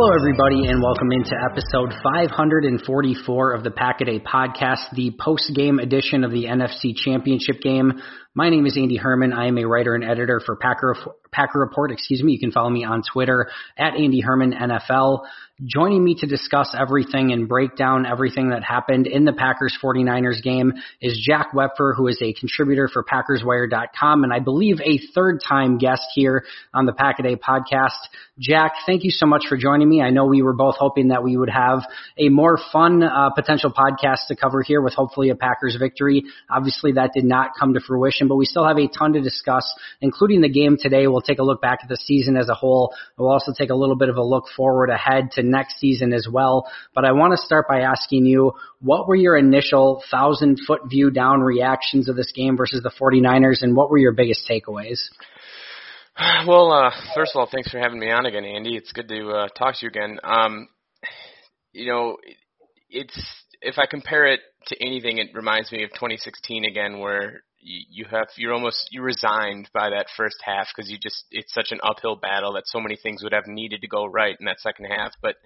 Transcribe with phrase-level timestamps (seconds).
[0.00, 5.80] Hello, everybody, and welcome into episode 544 of the Pack a Podcast, the post game
[5.80, 8.00] edition of the NFC Championship game.
[8.34, 9.32] My name is Andy Herman.
[9.32, 10.94] I am a writer and editor for Packer,
[11.32, 11.90] Packer Report.
[11.90, 12.32] Excuse me.
[12.32, 15.22] You can follow me on Twitter at Andy Herman NFL.
[15.64, 20.40] Joining me to discuss everything and break down everything that happened in the Packers 49ers
[20.40, 25.40] game is Jack Wepfer, who is a contributor for PackersWire.com and I believe a third
[25.46, 27.98] time guest here on the Pack a Day podcast.
[28.38, 30.00] Jack, thank you so much for joining me.
[30.00, 31.80] I know we were both hoping that we would have
[32.16, 36.22] a more fun uh, potential podcast to cover here with hopefully a Packers victory.
[36.48, 39.72] Obviously, that did not come to fruition, but we still have a ton to discuss,
[40.00, 41.06] including the game today.
[41.06, 42.94] We'll take a look back at the season as a whole.
[43.16, 46.26] We'll also take a little bit of a look forward ahead to next season as
[46.30, 46.68] well.
[46.94, 51.10] But I want to start by asking you, what were your initial thousand foot view
[51.10, 54.98] down reactions of this game versus the 49ers and what were your biggest takeaways?
[56.48, 58.76] Well, uh, first of all, thanks for having me on again, Andy.
[58.76, 60.18] It's good to uh, talk to you again.
[60.24, 60.68] Um,
[61.72, 62.16] you know,
[62.90, 63.16] it's
[63.60, 68.04] if I compare it to anything, it reminds me of 2016 again, where you, you
[68.10, 71.80] have you're almost you resigned by that first half because you just it's such an
[71.82, 74.86] uphill battle that so many things would have needed to go right in that second
[74.86, 75.12] half.
[75.22, 75.36] But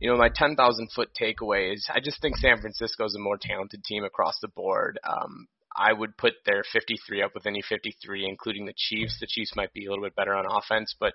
[0.00, 3.38] you know, my 10,000 foot takeaway is I just think San Francisco is a more
[3.40, 4.98] talented team across the board.
[5.04, 9.18] Um, I would put their 53 up with any 53, including the Chiefs.
[9.20, 11.14] The Chiefs might be a little bit better on offense, but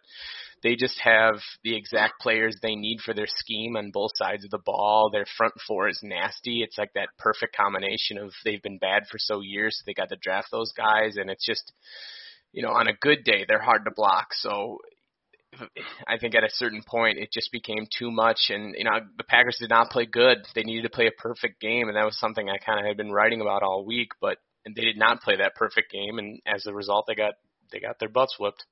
[0.63, 4.51] they just have the exact players they need for their scheme on both sides of
[4.51, 5.09] the ball.
[5.09, 6.61] Their front four is nasty.
[6.61, 10.09] It's like that perfect combination of they've been bad for so years, so they got
[10.09, 11.71] to draft those guys, and it's just,
[12.51, 14.33] you know, on a good day, they're hard to block.
[14.33, 14.79] So
[16.07, 19.23] I think at a certain point it just became too much, and you know the
[19.23, 20.39] Packers did not play good.
[20.53, 22.97] They needed to play a perfect game, and that was something I kind of had
[22.97, 24.09] been writing about all week.
[24.21, 27.35] But and they did not play that perfect game, and as a result, they got
[27.71, 28.65] they got their butts whipped.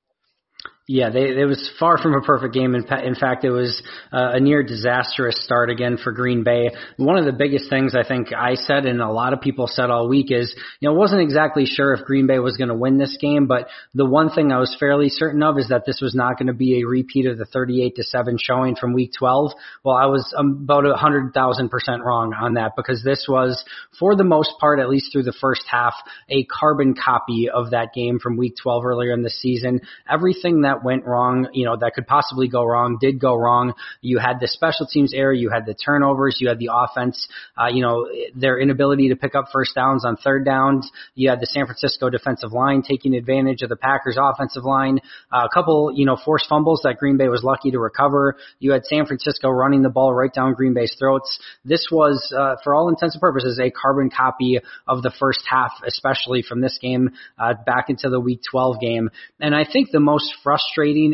[0.90, 2.74] Yeah, they, it was far from a perfect game.
[2.74, 6.70] In, in fact, it was uh, a near disastrous start again for Green Bay.
[6.96, 9.90] One of the biggest things I think I said and a lot of people said
[9.90, 12.96] all week is, you know, wasn't exactly sure if Green Bay was going to win
[12.96, 16.14] this game, but the one thing I was fairly certain of is that this was
[16.14, 19.52] not going to be a repeat of the 38 to 7 showing from week 12.
[19.84, 23.62] Well, I was about hundred thousand percent wrong on that because this was,
[23.98, 25.92] for the most part, at least through the first half,
[26.30, 29.82] a carbon copy of that game from week 12 earlier in the season.
[30.10, 33.74] Everything that that went wrong, you know, that could possibly go wrong, did go wrong.
[34.00, 37.68] You had the special teams error, you had the turnovers, you had the offense, uh,
[37.68, 40.90] you know, their inability to pick up first downs on third downs.
[41.14, 45.00] You had the San Francisco defensive line taking advantage of the Packers offensive line.
[45.32, 48.36] Uh, a couple, you know, forced fumbles that Green Bay was lucky to recover.
[48.58, 51.38] You had San Francisco running the ball right down Green Bay's throats.
[51.64, 55.72] This was, uh, for all intents and purposes, a carbon copy of the first half,
[55.86, 59.10] especially from this game uh, back into the Week 12 game.
[59.40, 60.67] And I think the most frustrating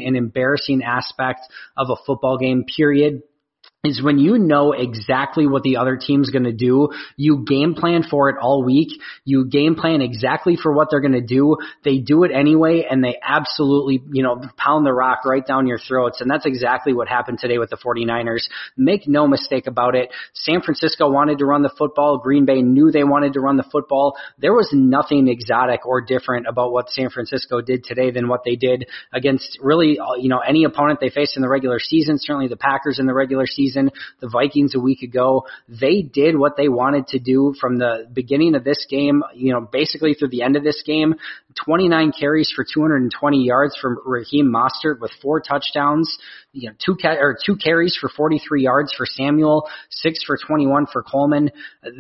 [0.05, 1.41] and embarrassing aspect
[1.77, 3.23] of a football game, period,
[3.85, 6.89] is when you know exactly what the other team's going to do.
[7.17, 8.89] You game plan for it all week.
[9.25, 11.59] You game plan exactly for what they're going to do.
[11.85, 15.79] They do it anyway, and they absolutely, you know, pound the rock right down your
[15.79, 16.23] throats.
[16.23, 18.49] And that's exactly what happened today with the 49ers.
[18.77, 20.11] Make no mistake about it.
[20.33, 22.19] San Francisco wanted to run the football.
[22.19, 24.17] Green Bay knew they wanted to run the football.
[24.39, 28.57] There was nothing exotic or different about what San Francisco did today than what they
[28.57, 32.19] did against really, you know, any opponent they faced in the regular season.
[32.19, 33.91] Certainly the Packers in the regular season season.
[34.21, 38.55] The Vikings a week ago, they did what they wanted to do from the beginning
[38.55, 41.15] of this game, you know, basically through the end of this game.
[41.65, 46.19] 29 carries for 220 yards from Raheem Mostert with four touchdowns,
[46.53, 50.87] you know, two ca- or two carries for 43 yards for Samuel, six for 21
[50.93, 51.51] for Coleman.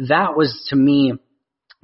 [0.08, 1.14] That was to me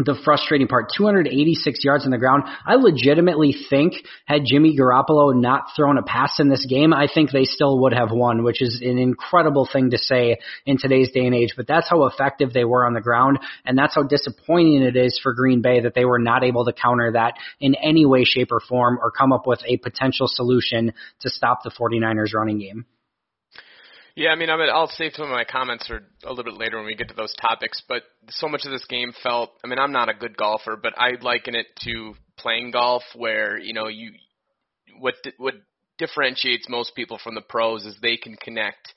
[0.05, 0.91] the frustrating part.
[0.97, 2.45] 286 yards on the ground.
[2.67, 3.95] I legitimately think
[4.25, 7.93] had Jimmy Garoppolo not thrown a pass in this game, I think they still would
[7.93, 11.55] have won, which is an incredible thing to say in today's day and age.
[11.57, 15.19] But that's how effective they were on the ground, and that's how disappointing it is
[15.23, 18.53] for Green Bay that they were not able to counter that in any way, shape,
[18.53, 22.87] or form or come up with a potential solution to stop the 49ers running game.
[24.21, 26.59] Yeah, I mean, I mean, I'll save some of my comments for a little bit
[26.61, 27.83] later when we get to those topics.
[27.89, 29.53] But so much of this game felt.
[29.65, 33.57] I mean, I'm not a good golfer, but I liken it to playing golf, where
[33.57, 34.13] you know you
[34.99, 35.55] what what
[35.97, 38.93] differentiates most people from the pros is they can connect,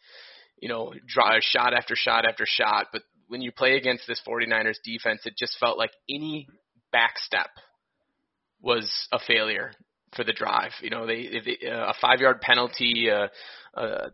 [0.60, 2.88] you know, draw shot after shot after shot.
[2.92, 6.50] But when you play against this 49ers defense, it just felt like any
[6.92, 7.50] back step
[8.62, 9.72] was a failure
[10.18, 10.72] for the drive.
[10.82, 13.28] You know, they, they uh, a five yard penalty, uh,
[13.80, 14.10] uh,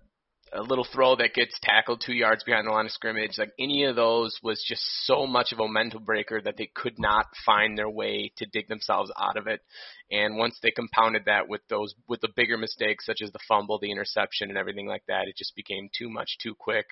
[0.54, 3.84] a little throw that gets tackled two yards behind the line of scrimmage, like any
[3.86, 7.78] of those was just so much of a mental breaker that they could not find
[7.78, 9.62] their way to dig themselves out of it.
[10.12, 13.80] And once they compounded that with those with the bigger mistakes such as the fumble,
[13.80, 16.88] the interception, and everything like that, it just became too much, too quick.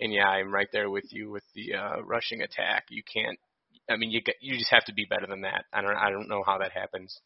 [0.00, 2.86] And yeah, I'm right there with you with the uh, rushing attack.
[2.90, 3.38] You can't.
[3.90, 5.64] I mean, you you just have to be better than that.
[5.72, 7.20] I don't I don't know how that happens.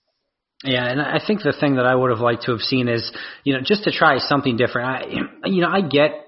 [0.65, 3.13] Yeah, and I think the thing that I would have liked to have seen is,
[3.45, 4.89] you know, just to try something different.
[4.89, 6.26] I, you know, I get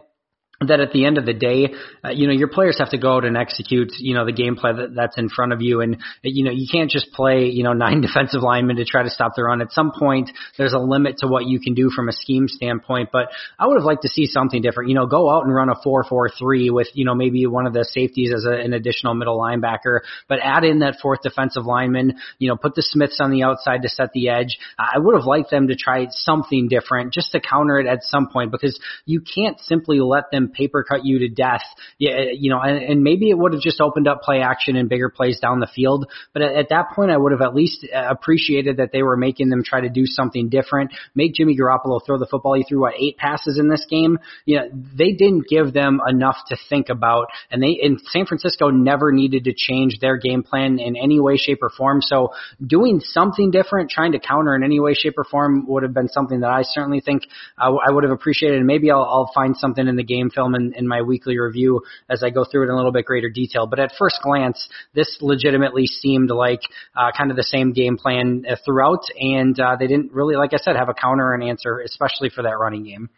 [0.61, 1.73] that at the end of the day,
[2.05, 4.77] uh, you know, your players have to go out and execute, you know, the gameplay
[4.77, 5.81] that, that's in front of you.
[5.83, 9.11] And, you know, you can't just play, you know, nine defensive linemen to try to
[9.11, 9.63] stop the run.
[9.63, 13.11] At some point, there's a limit to what you can do from a scheme standpoint.
[13.13, 14.89] But I would have liked to see something different.
[14.89, 17.85] You know, go out and run a 4-4-3 with, you know, maybe one of the
[17.85, 22.49] safeties as a, an additional middle linebacker, but add in that fourth defensive lineman, you
[22.49, 24.59] know, put the Smiths on the outside to set the edge.
[24.77, 28.29] I would have liked them to try something different just to counter it at some
[28.29, 31.63] point because you can't simply let them paper cut you to death.
[31.99, 34.89] Yeah, you know, and, and maybe it would have just opened up play action and
[34.89, 36.11] bigger plays down the field.
[36.33, 39.17] But at, at that point, I would have at least uh, appreciated that they were
[39.17, 40.93] making them try to do something different.
[41.15, 42.55] Make Jimmy Garoppolo throw the football.
[42.55, 44.19] He threw what eight passes in this game.
[44.45, 48.71] You know, they didn't give them enough to think about, and they in San Francisco
[48.71, 52.01] never needed to change their game plan in any way, shape, or form.
[52.03, 52.33] So
[52.65, 56.09] doing something different, trying to counter in any way, shape, or form would have been
[56.09, 57.23] something that I certainly think
[57.57, 58.59] I would have appreciated.
[58.59, 61.83] And maybe I'll, I'll find something in the game film in, in my weekly review
[62.09, 63.67] as I go through it in a little bit greater detail.
[63.67, 66.61] But at first glance, this legitimately seemed like
[66.97, 70.55] uh, kind of the same game plan uh, throughout, and uh, they didn't really, like
[70.55, 73.11] I said, have a counter and answer, especially for that running game.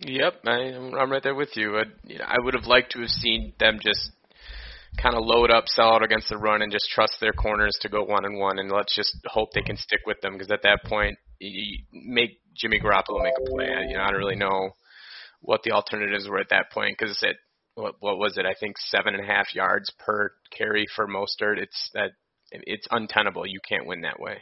[0.00, 1.78] Yep, I, I'm right there with you.
[1.78, 4.10] I, you know, I would have liked to have seen them just
[5.02, 7.88] kind of load up, sell out against the run, and just trust their corners to
[7.88, 10.62] go one and one, and let's just hope they can stick with them because at
[10.62, 13.68] that point, you make Jimmy Garoppolo make a play.
[13.88, 14.70] You know, I don't really know
[15.40, 17.36] what the alternatives were at that point because it
[17.74, 18.46] what, what was it?
[18.46, 21.58] I think seven and a half yards per carry for Mostert.
[21.58, 22.12] It's that
[22.50, 23.46] it's untenable.
[23.46, 24.38] You can't win that way.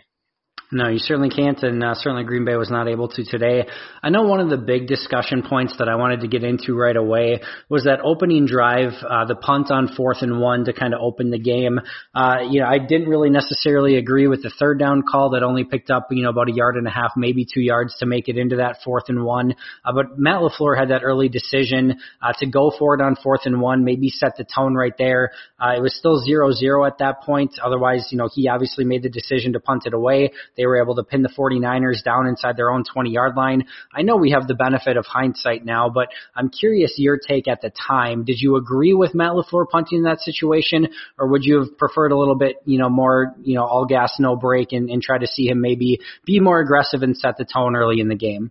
[0.73, 3.65] No, you certainly can't, and uh, certainly Green Bay was not able to today.
[4.03, 6.97] I know one of the big discussion points that I wanted to get into right
[6.97, 11.01] away was that opening drive, uh, the punt on fourth and one to kind of
[11.03, 11.81] open the game.
[12.15, 15.65] Uh, you know, I didn't really necessarily agree with the third down call that only
[15.65, 18.29] picked up, you know, about a yard and a half, maybe two yards to make
[18.29, 19.55] it into that fourth and one.
[19.85, 23.43] Uh, but Matt LaFleur had that early decision uh, to go for it on fourth
[23.45, 25.31] and one, maybe set the tone right there.
[25.61, 27.55] Uh, it was still zero zero at that point.
[27.63, 30.33] Otherwise, you know, he obviously made the decision to punt it away.
[30.57, 33.65] They were able to pin the 49ers down inside their own 20 yard line.
[33.93, 37.61] I know we have the benefit of hindsight now, but I'm curious your take at
[37.61, 38.25] the time.
[38.25, 42.13] Did you agree with Matt LaFleur punting in that situation or would you have preferred
[42.13, 45.19] a little bit, you know, more, you know, all gas, no break and, and try
[45.19, 48.51] to see him maybe be more aggressive and set the tone early in the game?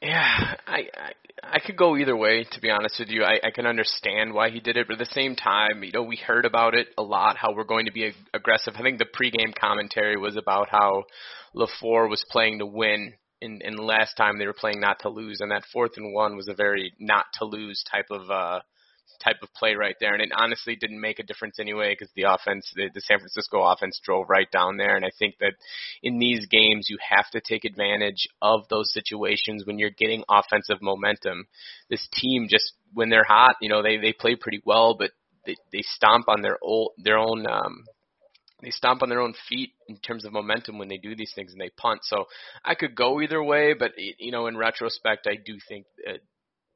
[0.00, 1.12] Yeah, I, I
[1.42, 3.22] I could go either way, to be honest with you.
[3.22, 6.02] I, I can understand why he did it, but at the same time, you know,
[6.02, 8.74] we heard about it a lot, how we're going to be ag- aggressive.
[8.76, 11.04] I think the pregame commentary was about how
[11.54, 13.12] LaFleur was playing to win,
[13.42, 16.36] and, and last time they were playing not to lose, and that fourth and one
[16.36, 18.60] was a very not to lose type of uh,
[19.22, 20.14] type of play right there.
[20.14, 23.62] And it honestly didn't make a difference anyway because the offense, the, the San Francisco
[23.62, 24.96] offense drove right down there.
[24.96, 25.54] And I think that
[26.02, 30.82] in these games, you have to take advantage of those situations when you're getting offensive
[30.82, 31.46] momentum.
[31.90, 35.10] This team just, when they're hot, you know, they, they play pretty well, but
[35.44, 37.84] they, they stomp on their old, their own, um,
[38.62, 41.52] they stomp on their own feet in terms of momentum when they do these things
[41.52, 42.00] and they punt.
[42.02, 42.24] So
[42.64, 46.20] I could go either way, but you know, in retrospect, I do think that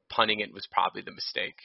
[0.09, 1.55] punting it was probably the mistake.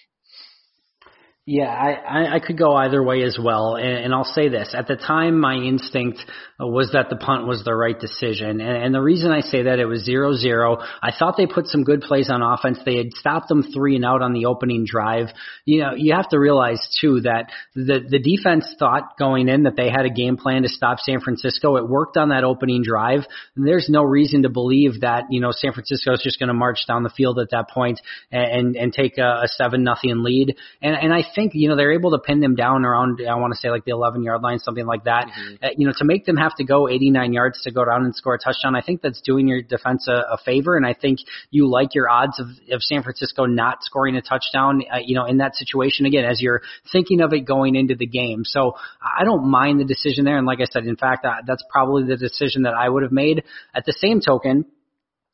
[1.48, 3.76] Yeah, I, I could go either way as well.
[3.76, 4.74] And, and I'll say this.
[4.76, 6.18] At the time, my instinct
[6.60, 8.60] uh, was that the punt was the right decision.
[8.60, 11.68] And, and the reason I say that it was zero zero, I thought they put
[11.68, 12.80] some good plays on offense.
[12.84, 15.28] They had stopped them three and out on the opening drive.
[15.64, 19.76] You know, you have to realize too that the, the defense thought going in that
[19.76, 21.76] they had a game plan to stop San Francisco.
[21.76, 23.20] It worked on that opening drive.
[23.54, 26.54] And there's no reason to believe that, you know, San Francisco is just going to
[26.54, 28.00] march down the field at that point
[28.32, 30.56] and, and, and take a, a seven nothing lead.
[30.82, 33.52] And, and I think, you know, they're able to pin them down around, I want
[33.52, 35.26] to say like the 11 yard line, something like that.
[35.26, 35.64] Mm-hmm.
[35.64, 38.16] Uh, you know, to make them have to go 89 yards to go down and
[38.16, 40.76] score a touchdown, I think that's doing your defense a, a favor.
[40.76, 44.83] And I think you like your odds of, of San Francisco not scoring a touchdown,
[44.93, 48.07] uh, you know, in that situation again, as you're thinking of it going into the
[48.07, 48.43] game.
[48.45, 50.38] So I don't mind the decision there.
[50.38, 53.12] And like I said, in fact, uh, that's probably the decision that I would have
[53.12, 53.45] made.
[53.75, 54.64] At the same token,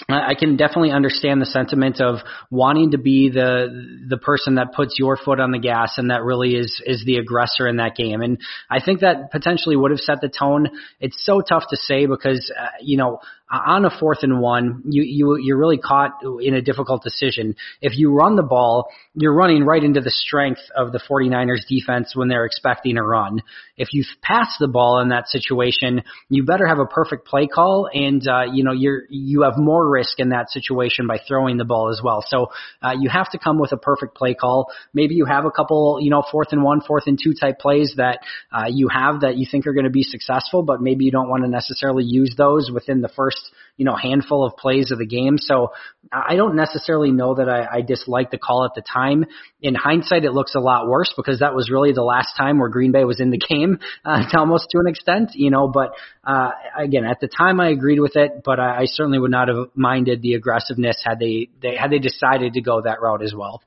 [0.09, 2.17] I can definitely understand the sentiment of
[2.51, 6.23] wanting to be the the person that puts your foot on the gas and that
[6.23, 8.21] really is is the aggressor in that game.
[8.21, 10.71] And I think that potentially would have set the tone.
[10.99, 13.21] It's so tough to say because uh, you know
[13.53, 17.55] on a fourth and one, you, you, you're really caught in a difficult decision.
[17.83, 22.17] If you run the ball, you're running right into the strength of the 49ers defense
[22.17, 23.43] when they're expecting a run.
[23.77, 27.91] If you pass the ball in that situation, you better have a perfect play call
[27.93, 31.65] and, uh, you know, you're, you have more risk in that situation by throwing the
[31.67, 32.25] ball as well.
[32.27, 32.47] So,
[32.83, 34.73] uh, you have to come with a perfect play call.
[34.95, 37.95] Maybe you have a couple, you know, fourth and one, fourth and two type plays
[37.99, 41.11] that, uh, you have that you think are going to be successful, but maybe you
[41.11, 43.42] don't want to necessarily use those within the first
[43.77, 45.39] you know, handful of plays of the game.
[45.39, 45.73] So
[46.13, 49.25] I don't necessarily know that I, I dislike the call at the time.
[49.61, 52.69] In hindsight, it looks a lot worse because that was really the last time where
[52.69, 55.95] Green Bay was in the game, uh, to almost to an extent, you know, but,
[56.25, 59.49] uh, again, at the time I agreed with it, but I, I certainly would not
[59.49, 63.35] have minded the aggressiveness had they, they, had they decided to go that route as
[63.35, 63.63] well.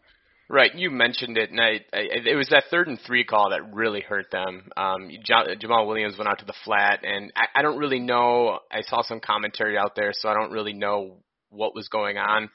[0.47, 3.73] Right, you mentioned it, and I, I, it was that third and three call that
[3.73, 4.69] really hurt them.
[4.77, 8.59] Um, Jamaal Williams went out to the flat, and I, I don't really know.
[8.71, 11.17] I saw some commentary out there, so I don't really know
[11.49, 12.49] what was going on.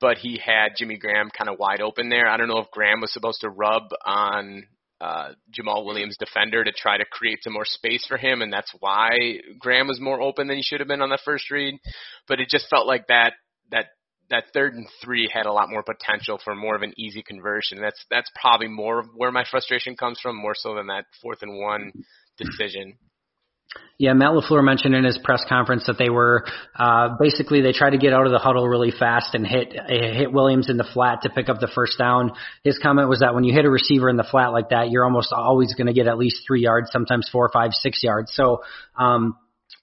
[0.00, 2.26] But he had Jimmy Graham kind of wide open there.
[2.26, 4.66] I don't know if Graham was supposed to rub on
[5.02, 8.74] uh, Jamaal Williams' defender to try to create some more space for him, and that's
[8.80, 9.10] why
[9.58, 11.74] Graham was more open than he should have been on that first read.
[12.26, 13.34] But it just felt like that
[13.70, 13.86] that
[14.30, 17.80] that third and three had a lot more potential for more of an easy conversion.
[17.80, 21.58] That's that's probably more where my frustration comes from, more so than that fourth and
[21.58, 21.92] one
[22.38, 22.96] decision.
[23.98, 26.44] Yeah, Matt LaFleur mentioned in his press conference that they were
[26.76, 30.32] uh, basically they tried to get out of the huddle really fast and hit hit
[30.32, 32.32] Williams in the flat to pick up the first down.
[32.64, 35.04] His comment was that when you hit a receiver in the flat like that, you're
[35.04, 38.32] almost always going to get at least three yards, sometimes four, five, six yards.
[38.34, 38.62] So
[38.98, 39.36] um,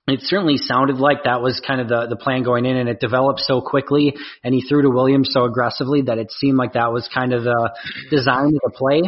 [0.08, 3.00] it certainly sounded like that was kind of the, the plan going in and it
[3.00, 6.94] developed so quickly and he threw to Williams so aggressively that it seemed like that
[6.94, 7.76] was kind of the
[8.10, 9.02] design of the play.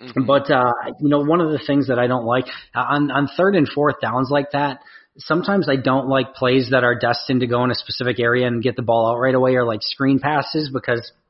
[0.00, 0.26] Mm-hmm.
[0.26, 3.54] But, uh, you know, one of the things that I don't like on, on third
[3.54, 4.80] and fourth downs like that,
[5.18, 8.60] sometimes I don't like plays that are destined to go in a specific area and
[8.60, 11.12] get the ball out right away or like screen passes because–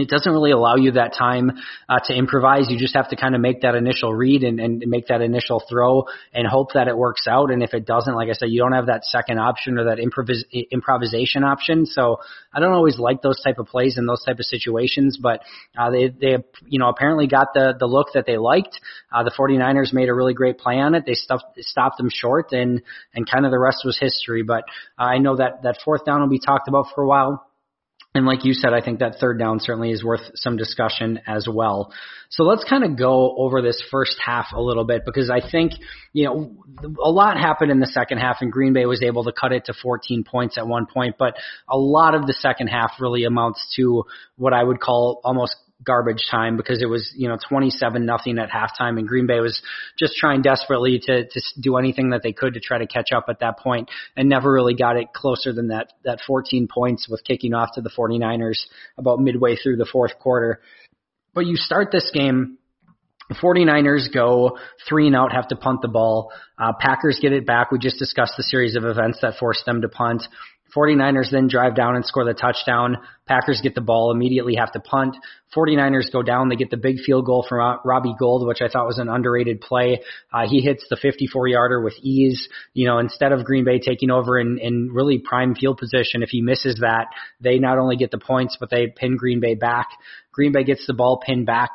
[0.00, 1.52] it doesn't really allow you that time
[1.88, 2.66] uh, to improvise.
[2.68, 5.62] You just have to kind of make that initial read and, and make that initial
[5.68, 7.50] throw and hope that it works out.
[7.50, 9.98] And if it doesn't, like I said, you don't have that second option or that
[9.98, 11.86] improvis- improvisation option.
[11.86, 12.18] So
[12.52, 15.42] I don't always like those type of plays in those type of situations, but
[15.78, 18.80] uh, they, they, you know, apparently got the, the look that they liked.
[19.12, 21.04] Uh, the 49ers made a really great play on it.
[21.06, 22.82] They stuffed, stopped them short and,
[23.14, 24.42] and kind of the rest was history.
[24.42, 24.64] But
[24.98, 27.49] uh, I know that that fourth down will be talked about for a while
[28.12, 31.46] And like you said, I think that third down certainly is worth some discussion as
[31.48, 31.92] well.
[32.28, 35.72] So let's kind of go over this first half a little bit because I think,
[36.12, 36.56] you know,
[37.02, 39.66] a lot happened in the second half and Green Bay was able to cut it
[39.66, 41.36] to 14 points at one point, but
[41.68, 44.02] a lot of the second half really amounts to
[44.36, 48.50] what I would call almost garbage time because it was you know 27 nothing at
[48.50, 49.60] halftime and Green Bay was
[49.98, 53.26] just trying desperately to to do anything that they could to try to catch up
[53.28, 57.24] at that point and never really got it closer than that that 14 points with
[57.24, 58.66] kicking off to the 49ers
[58.98, 60.60] about midway through the fourth quarter
[61.34, 62.58] but you start this game
[63.34, 64.58] 49ers go
[64.88, 66.32] three and out, have to punt the ball.
[66.58, 67.70] Uh, Packers get it back.
[67.70, 70.22] We just discussed the series of events that forced them to punt.
[70.74, 72.98] 49ers then drive down and score the touchdown.
[73.26, 75.16] Packers get the ball, immediately have to punt.
[75.54, 76.48] 49ers go down.
[76.48, 79.60] They get the big field goal from Robbie Gould, which I thought was an underrated
[79.60, 80.00] play.
[80.32, 82.48] Uh, he hits the 54 yarder with ease.
[82.72, 86.30] You know, instead of Green Bay taking over in, in really prime field position, if
[86.30, 87.06] he misses that,
[87.40, 89.88] they not only get the points, but they pin Green Bay back.
[90.32, 91.70] Green Bay gets the ball pinned back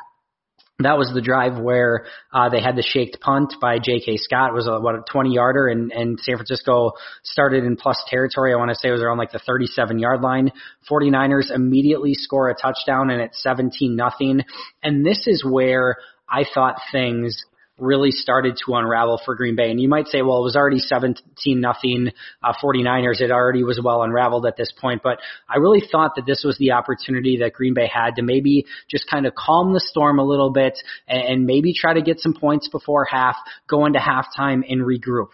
[0.80, 4.18] that was the drive where uh, they had the shaked punt by J.K.
[4.18, 4.50] Scott.
[4.50, 6.92] It was a, what a 20 yarder, and, and San Francisco
[7.24, 8.52] started in plus territory.
[8.52, 10.52] I want to say it was around like the 37 yard line.
[10.90, 14.42] 49ers immediately score a touchdown, and it's 17 nothing.
[14.82, 15.96] And this is where
[16.28, 17.42] I thought things
[17.78, 19.70] really started to unravel for Green Bay.
[19.70, 22.10] And you might say, well, it was already 17 nothing
[22.42, 23.20] uh, 49ers.
[23.20, 25.02] It already was well unraveled at this point.
[25.02, 25.18] But
[25.48, 29.08] I really thought that this was the opportunity that Green Bay had to maybe just
[29.10, 32.34] kind of calm the storm a little bit and, and maybe try to get some
[32.34, 33.36] points before half,
[33.68, 35.28] go into halftime and regroup.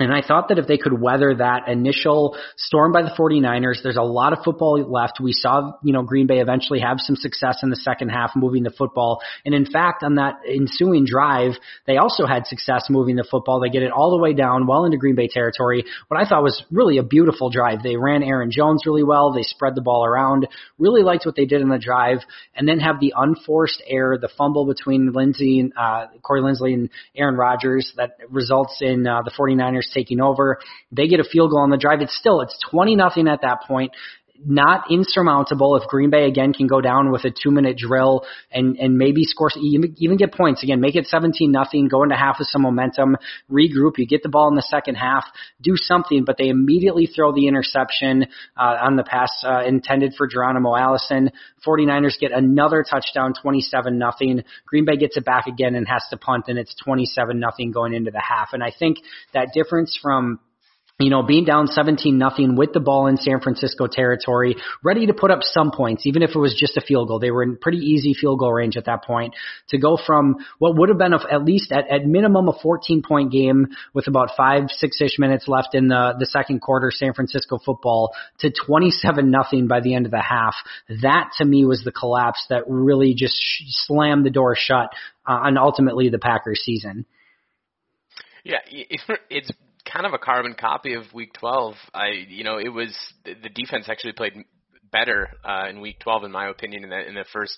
[0.00, 3.98] And I thought that if they could weather that initial storm by the 49ers, there's
[3.98, 5.20] a lot of football left.
[5.20, 8.62] We saw, you know, Green Bay eventually have some success in the second half moving
[8.62, 9.20] the football.
[9.44, 11.52] And in fact, on that ensuing drive,
[11.86, 13.60] they also had success moving the football.
[13.60, 15.84] They get it all the way down well into Green Bay territory.
[16.08, 17.82] What I thought was really a beautiful drive.
[17.82, 19.34] They ran Aaron Jones really well.
[19.34, 20.48] They spread the ball around.
[20.78, 22.20] Really liked what they did in the drive.
[22.56, 26.88] And then have the unforced error, the fumble between Lindsay and, uh, Corey Linsley and
[27.14, 30.58] Aaron Rodgers that results in, uh, the 49ers taking over.
[30.92, 32.00] They get a field goal on the drive.
[32.00, 33.92] It's still, it's 20 nothing at that point
[34.44, 38.76] not insurmountable if Green Bay again can go down with a two minute drill and,
[38.76, 42.48] and maybe score, even get points again, make it 17 nothing, go into half with
[42.48, 43.16] some momentum,
[43.50, 45.24] regroup, you get the ball in the second half,
[45.60, 50.26] do something, but they immediately throw the interception, uh, on the pass, uh, intended for
[50.26, 51.30] Geronimo Allison.
[51.66, 54.42] 49ers get another touchdown, 27 nothing.
[54.66, 57.92] Green Bay gets it back again and has to punt and it's 27 nothing going
[57.92, 58.50] into the half.
[58.52, 58.98] And I think
[59.34, 60.40] that difference from
[61.00, 65.14] you know, being down 17 nothing with the ball in San Francisco territory, ready to
[65.14, 67.18] put up some points, even if it was just a field goal.
[67.18, 69.34] They were in pretty easy field goal range at that point
[69.70, 73.02] to go from what would have been a, at least at, at minimum a 14
[73.02, 77.14] point game with about five, six ish minutes left in the, the second quarter, San
[77.14, 80.54] Francisco football to 27 nothing by the end of the half.
[81.02, 84.90] That to me was the collapse that really just sh- slammed the door shut
[85.26, 87.06] uh, on ultimately the Packers season.
[88.44, 88.58] Yeah,
[89.30, 89.50] it's
[89.92, 91.74] kind of a carbon copy of Week 12.
[91.94, 94.34] I, you know, it was the defense actually played
[94.92, 97.56] better uh, in Week 12, in my opinion, in the in the first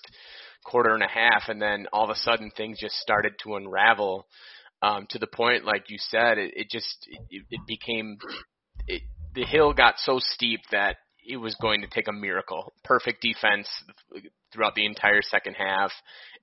[0.65, 4.25] quarter and a half, and then all of a sudden things just started to unravel
[4.81, 8.17] um, to the point, like you said, it, it just it, it became
[8.87, 9.01] it,
[9.33, 12.73] the hill got so steep that it was going to take a miracle.
[12.83, 13.67] Perfect defense
[14.51, 15.91] throughout the entire second half,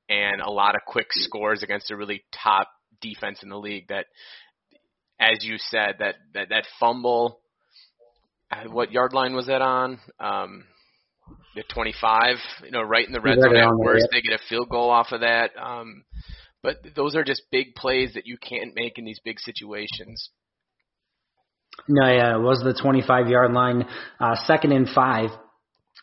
[0.09, 2.68] and a lot of quick scores against a really top
[3.03, 4.07] defense in the league that
[5.21, 7.41] as you said, that that that fumble.
[8.51, 10.01] Uh, what yard line was that on?
[10.19, 10.65] Um,
[11.55, 13.57] the 25, you know, right in the red zone.
[13.57, 15.51] At worst, they get a field goal off of that.
[15.61, 16.05] Um,
[16.63, 20.31] but those are just big plays that you can't make in these big situations.
[21.89, 23.87] No, yeah, it was the 25 yard line,
[24.19, 25.31] uh, second and five.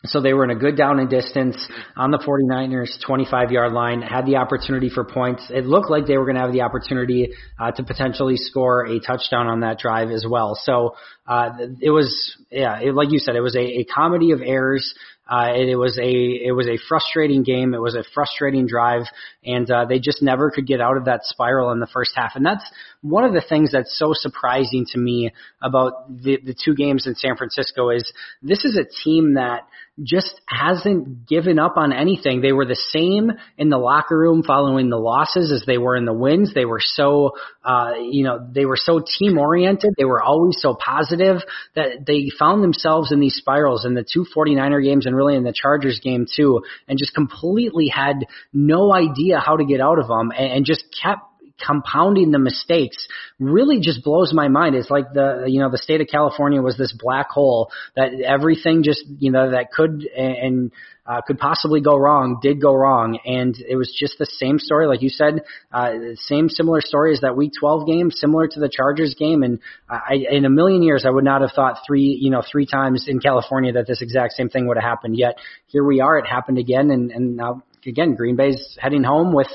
[0.04, 1.56] So they were in a good down and distance
[1.96, 5.50] on the 49ers 25 yard line, had the opportunity for points.
[5.50, 9.00] It looked like they were going to have the opportunity uh, to potentially score a
[9.00, 10.56] touchdown on that drive as well.
[10.62, 10.94] So
[11.26, 14.94] uh, it was, yeah, it, like you said, it was a, a comedy of errors.
[15.28, 17.74] Uh, it, it was a it was a frustrating game.
[17.74, 19.02] It was a frustrating drive,
[19.44, 22.32] and uh, they just never could get out of that spiral in the first half.
[22.34, 22.64] And that's
[23.02, 25.30] one of the things that's so surprising to me
[25.62, 29.68] about the the two games in San Francisco is this is a team that
[30.02, 32.40] just hasn't given up on anything.
[32.40, 36.04] They were the same in the locker room following the losses as they were in
[36.04, 36.54] the wins.
[36.54, 37.32] They were so,
[37.64, 39.94] uh, you know, they were so team oriented.
[39.96, 41.38] They were always so positive
[41.74, 45.42] that they found themselves in these spirals in the two 49er games and really in
[45.42, 50.06] the Chargers game too, and just completely had no idea how to get out of
[50.06, 51.22] them and, and just kept
[51.64, 54.74] compounding the mistakes really just blows my mind.
[54.74, 58.82] It's like the, you know, the state of California was this black hole that everything
[58.82, 60.72] just, you know, that could and
[61.08, 63.18] uh, could possibly go wrong did go wrong.
[63.24, 65.42] And it was just the same story, like you said,
[65.72, 69.42] uh, same similar story as that week 12 game, similar to the Chargers game.
[69.42, 72.66] And I, in a million years, I would not have thought three, you know, three
[72.66, 75.16] times in California that this exact same thing would have happened.
[75.16, 76.18] Yet here we are.
[76.18, 76.90] It happened again.
[76.90, 79.50] And, and now again, Green Bay's heading home with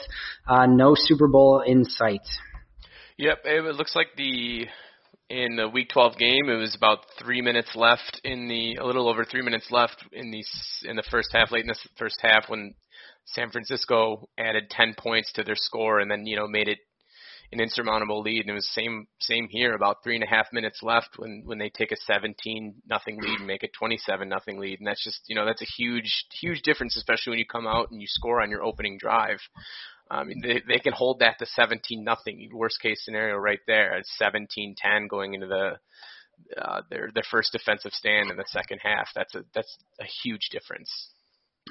[0.48, 2.28] uh, no Super Bowl in sight.
[3.18, 4.68] Yep, it looks like the
[5.30, 6.50] in the Week 12 game.
[6.50, 10.32] It was about three minutes left in the a little over three minutes left in
[10.32, 10.44] the
[10.90, 12.74] in the first half, late in the first half when
[13.26, 16.80] San Francisco added 10 points to their score and then you know made it
[17.52, 18.42] an insurmountable lead.
[18.42, 19.74] And it was same same here.
[19.74, 23.40] About three and a half minutes left when when they take a 17 nothing lead
[23.40, 24.80] and make a 27 nothing lead.
[24.80, 27.92] And that's just you know that's a huge huge difference, especially when you come out
[27.92, 29.40] and you score on your opening drive.
[30.10, 32.50] I mean, they they can hold that to 17 nothing.
[32.54, 35.80] Worst case scenario, right there, at 17-10 going into the
[36.62, 39.08] uh, their their first defensive stand in the second half.
[39.16, 41.10] That's a that's a huge difference.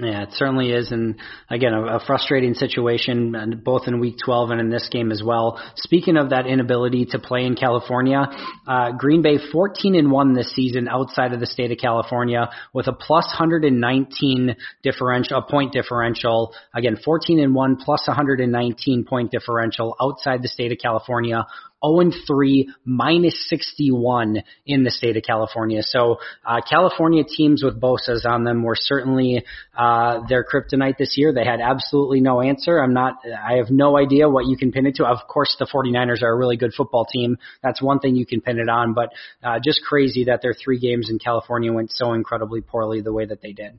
[0.01, 1.17] Yeah, it certainly is, and
[1.51, 5.63] again, a, a frustrating situation, both in Week 12 and in this game as well.
[5.77, 8.25] Speaking of that inability to play in California,
[8.67, 12.87] uh, Green Bay 14 and one this season outside of the state of California with
[12.87, 16.55] a plus 119 differential, a point differential.
[16.75, 21.47] Again, 14 and one plus 119 point differential outside the state of California
[21.85, 25.83] 0 3, minus 61 in the state of California.
[25.83, 29.45] So uh, California teams with Bosa's on them were certainly
[29.77, 31.33] uh, their kryptonite this year.
[31.33, 32.79] They had absolutely no answer.
[32.79, 33.15] I'm not.
[33.25, 35.05] I have no idea what you can pin it to.
[35.05, 37.39] Of course, the 49ers are a really good football team.
[37.63, 38.95] That's one thing you can pin it on.
[38.95, 43.13] But uh, just crazy that their three games in California went so incredibly poorly the
[43.13, 43.79] way that they did.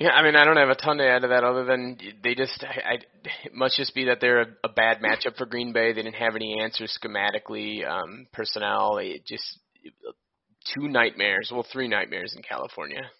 [0.00, 2.36] Yeah, I mean, I don't have a ton to add to that other than they
[2.36, 2.94] just, I, I
[3.44, 5.92] it must just be that they're a, a bad matchup for Green Bay.
[5.92, 8.98] They didn't have any answers schematically, um, personnel.
[8.98, 9.58] It just
[10.72, 13.10] two nightmares, well, three nightmares in California.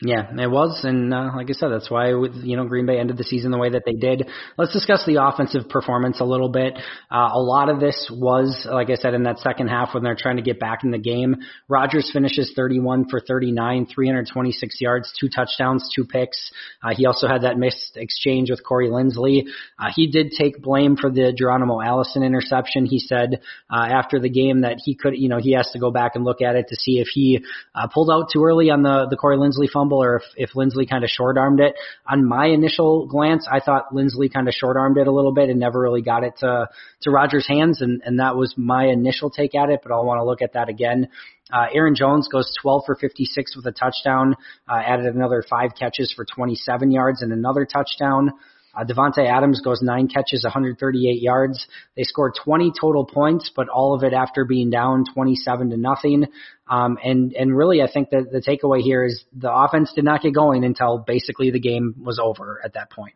[0.00, 3.16] Yeah, it was, and uh, like I said, that's why you know Green Bay ended
[3.16, 4.28] the season the way that they did.
[4.56, 6.74] Let's discuss the offensive performance a little bit.
[7.10, 10.14] Uh, a lot of this was, like I said, in that second half when they're
[10.16, 11.38] trying to get back in the game.
[11.66, 16.52] Rodgers finishes 31 for 39, 326 yards, two touchdowns, two picks.
[16.80, 19.46] Uh, he also had that missed exchange with Corey Linsley.
[19.80, 22.86] Uh, he did take blame for the Geronimo Allison interception.
[22.86, 25.90] He said uh, after the game that he could, you know, he has to go
[25.90, 28.84] back and look at it to see if he uh, pulled out too early on
[28.84, 31.74] the the Corey Linsley fumble fumble or if, if Linsley kind of short armed it.
[32.06, 35.48] On my initial glance, I thought Linsley kind of short armed it a little bit
[35.48, 36.68] and never really got it to,
[37.02, 37.80] to Rodgers' hands.
[37.80, 40.52] And, and that was my initial take at it, but I'll want to look at
[40.54, 41.08] that again.
[41.52, 44.36] Uh, Aaron Jones goes 12 for 56 with a touchdown,
[44.68, 48.32] uh, added another five catches for 27 yards and another touchdown.
[48.78, 51.66] Uh, Davante Adams goes nine catches, 138 yards.
[51.96, 56.26] They scored 20 total points, but all of it after being down 27 to nothing.
[56.68, 60.22] Um, and and really, I think that the takeaway here is the offense did not
[60.22, 63.14] get going until basically the game was over at that point.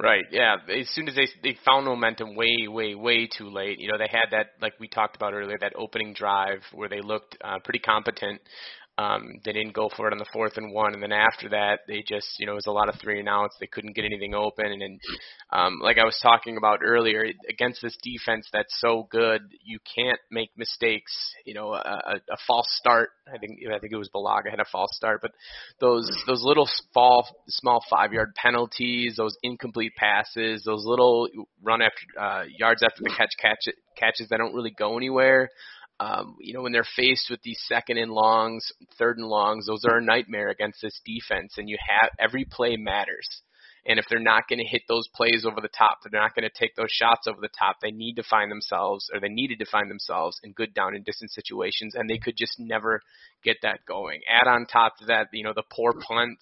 [0.00, 0.24] Right.
[0.32, 0.56] Yeah.
[0.68, 3.78] As soon as they they found momentum, way, way, way too late.
[3.78, 7.00] You know, they had that like we talked about earlier, that opening drive where they
[7.00, 8.40] looked uh, pretty competent.
[8.96, 11.80] Um, they didn't go for it on the fourth and one, and then after that,
[11.88, 13.56] they just, you know, it was a lot of three and outs.
[13.58, 15.00] They couldn't get anything open, and, and
[15.52, 20.20] um, like I was talking about earlier, against this defense that's so good, you can't
[20.30, 21.12] make mistakes.
[21.44, 23.10] You know, a, a, a false start.
[23.26, 25.32] I think I think it was Bulaga had a false start, but
[25.80, 31.28] those those little small small five yard penalties, those incomplete passes, those little
[31.64, 35.48] run after uh, yards after the catch catch catches that don't really go anywhere
[36.00, 39.84] um, you know, when they're faced with these second and longs, third and longs, those
[39.84, 41.54] are a nightmare against this defense.
[41.56, 43.28] And you have every play matters.
[43.86, 46.48] And if they're not going to hit those plays over the top, they're not going
[46.48, 47.76] to take those shots over the top.
[47.82, 51.04] They need to find themselves, or they needed to find themselves in good down and
[51.04, 53.02] distance situations, and they could just never
[53.42, 54.20] get that going.
[54.28, 56.38] Add on top to that, you know, the poor punt,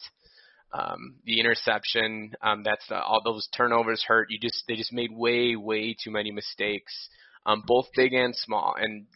[0.73, 2.33] um, the interception.
[2.43, 4.31] Um, that's the, all those turnovers hurt.
[4.31, 7.09] You just they just made way way too many mistakes,
[7.45, 9.07] um, both big and small, and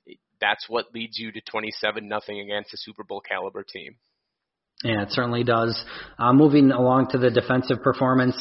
[0.40, 3.96] that's what leads you to 27 nothing against a Super Bowl caliber team.
[4.84, 5.82] Yeah, it certainly does.
[6.18, 8.36] Uh, moving along to the defensive performance,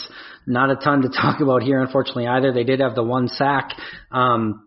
[0.46, 2.52] not a ton to talk about here, unfortunately, either.
[2.52, 3.72] They did have the one sack.
[4.12, 4.65] Um,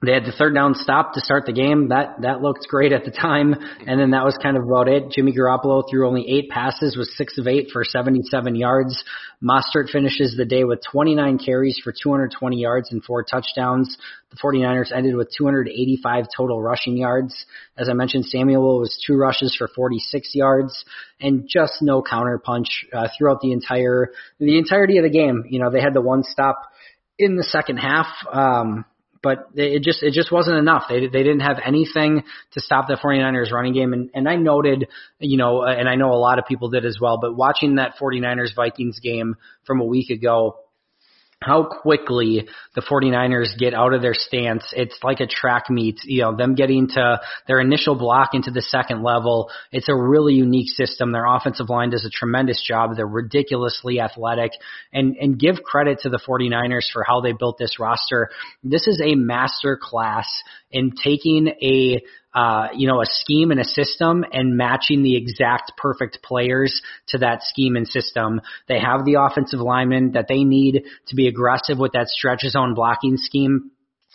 [0.00, 1.88] they had the third down stop to start the game.
[1.88, 5.10] That that looked great at the time, and then that was kind of about it.
[5.10, 9.02] Jimmy Garoppolo threw only eight passes, was six of eight for 77 yards.
[9.42, 13.98] Mostert finishes the day with 29 carries for 220 yards and four touchdowns.
[14.30, 17.34] The 49ers ended with 285 total rushing yards.
[17.76, 20.84] As I mentioned, Samuel was two rushes for 46 yards
[21.20, 25.44] and just no counter punch uh, throughout the entire the entirety of the game.
[25.48, 26.62] You know, they had the one stop
[27.18, 28.06] in the second half.
[28.32, 28.84] Um,
[29.22, 30.84] but it just it just wasn't enough.
[30.88, 34.88] They they didn't have anything to stop the 49ers running game and and I noted,
[35.18, 37.76] you know, uh, and I know a lot of people did as well, but watching
[37.76, 40.56] that 49ers Vikings game from a week ago,
[41.40, 44.72] how quickly the 49ers get out of their stance.
[44.72, 48.60] It's like a track meet, you know, them getting to their initial block into the
[48.60, 49.48] second level.
[49.70, 51.12] It's a really unique system.
[51.12, 52.96] Their offensive line does a tremendous job.
[52.96, 54.50] They're ridiculously athletic
[54.92, 58.30] and, and give credit to the 49ers for how they built this roster.
[58.64, 60.26] This is a master class
[60.72, 62.02] in taking a
[62.34, 67.18] uh, you know, a scheme and a system and matching the exact perfect players to
[67.18, 68.40] that scheme and system.
[68.68, 72.74] They have the offensive linemen that they need to be aggressive with that stretch zone
[72.74, 73.70] blocking scheme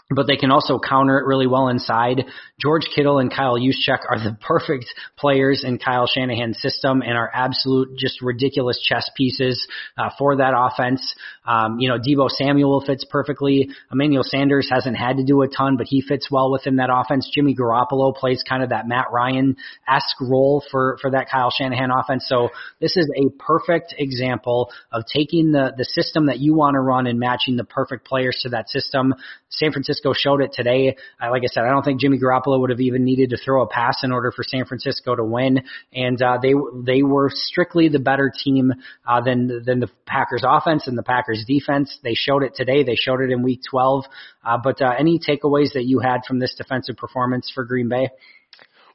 [0.10, 2.26] but they can also counter it really well inside.
[2.60, 4.86] George Kittle and Kyle Juszczyk are the perfect
[5.18, 10.54] players in Kyle Shanahan's system and are absolute just ridiculous chess pieces uh, for that
[10.56, 11.16] offense.
[11.46, 13.70] Um, you know, Deebo Samuel fits perfectly.
[13.92, 17.30] Emmanuel Sanders hasn't had to do a ton, but he fits well within that offense.
[17.34, 22.26] Jimmy Garoppolo plays kind of that Matt Ryan-esque role for, for that Kyle Shanahan offense.
[22.28, 26.80] So this is a perfect example of taking the, the system that you want to
[26.80, 29.14] run and matching the perfect players to that system.
[29.50, 30.98] San Francisco showed it today.
[31.22, 33.62] Uh, like I said, I don't think Jimmy Garoppolo would have even needed to throw
[33.64, 35.62] a pass in order for San Francisco to win,
[35.94, 38.74] and uh, they they were strictly the better team
[39.08, 42.00] uh, than than the Packers offense and the Packers defense.
[42.04, 42.84] They showed it today.
[42.84, 44.06] They showed it in Week 12.
[44.44, 48.10] Uh, but uh, any takeaways that you had from this defensive performance for Green Bay?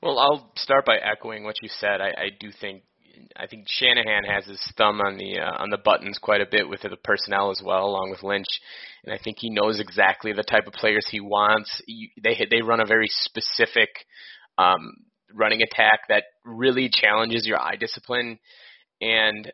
[0.02, 2.00] Well, I'll start by echoing what you said.
[2.00, 2.82] I, I do think
[3.36, 6.68] I think Shanahan has his thumb on the uh, on the buttons quite a bit
[6.68, 8.48] with the personnel as well, along with Lynch,
[9.04, 11.82] and I think he knows exactly the type of players he wants.
[12.22, 13.88] They they run a very specific
[14.56, 14.92] um,
[15.32, 18.38] running attack that really challenges your eye discipline,
[19.00, 19.52] and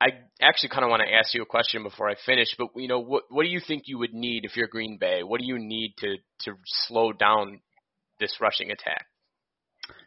[0.00, 0.08] I
[0.40, 2.48] actually kind of want to ask you a question before I finish.
[2.58, 5.22] But you know, what what do you think you would need if you're Green Bay?
[5.22, 7.60] What do you need to to slow down
[8.18, 9.06] this rushing attack?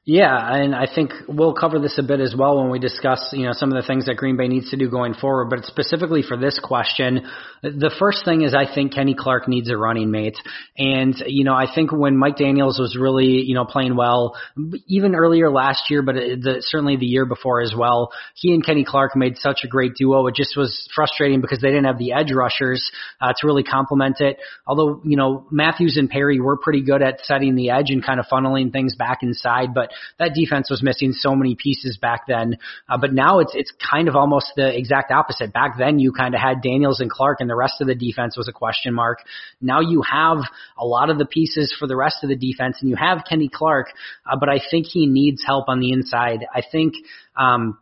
[0.08, 3.48] Yeah, and I think we'll cover this a bit as well when we discuss, you
[3.48, 5.50] know, some of the things that Green Bay needs to do going forward.
[5.50, 7.26] But specifically for this question,
[7.64, 10.38] the first thing is I think Kenny Clark needs a running mate.
[10.78, 14.36] And, you know, I think when Mike Daniels was really, you know, playing well,
[14.86, 18.86] even earlier last year, but the, certainly the year before as well, he and Kenny
[18.88, 20.28] Clark made such a great duo.
[20.28, 24.22] It just was frustrating because they didn't have the edge rushers uh, to really complement
[24.22, 24.38] it.
[24.68, 28.20] Although, you know, Matthews and Perry were pretty good at setting the edge and kind
[28.20, 29.90] of funneling things back inside, but
[30.20, 32.58] that defense was missing so many pieces back then.
[32.90, 35.54] Uh, but now it's it's kind of almost the exact opposite.
[35.54, 38.38] Back then you kind of had Daniels and Clark, and the rest of the defense
[38.38, 39.20] was a question mark.
[39.62, 40.38] Now you have
[40.78, 43.50] a lot of the pieces for the rest of the defense, and you have Kenny
[43.50, 43.88] Clark,
[44.30, 46.46] uh, but I think he needs help on the inside.
[46.54, 46.96] I think.
[47.38, 47.78] Um,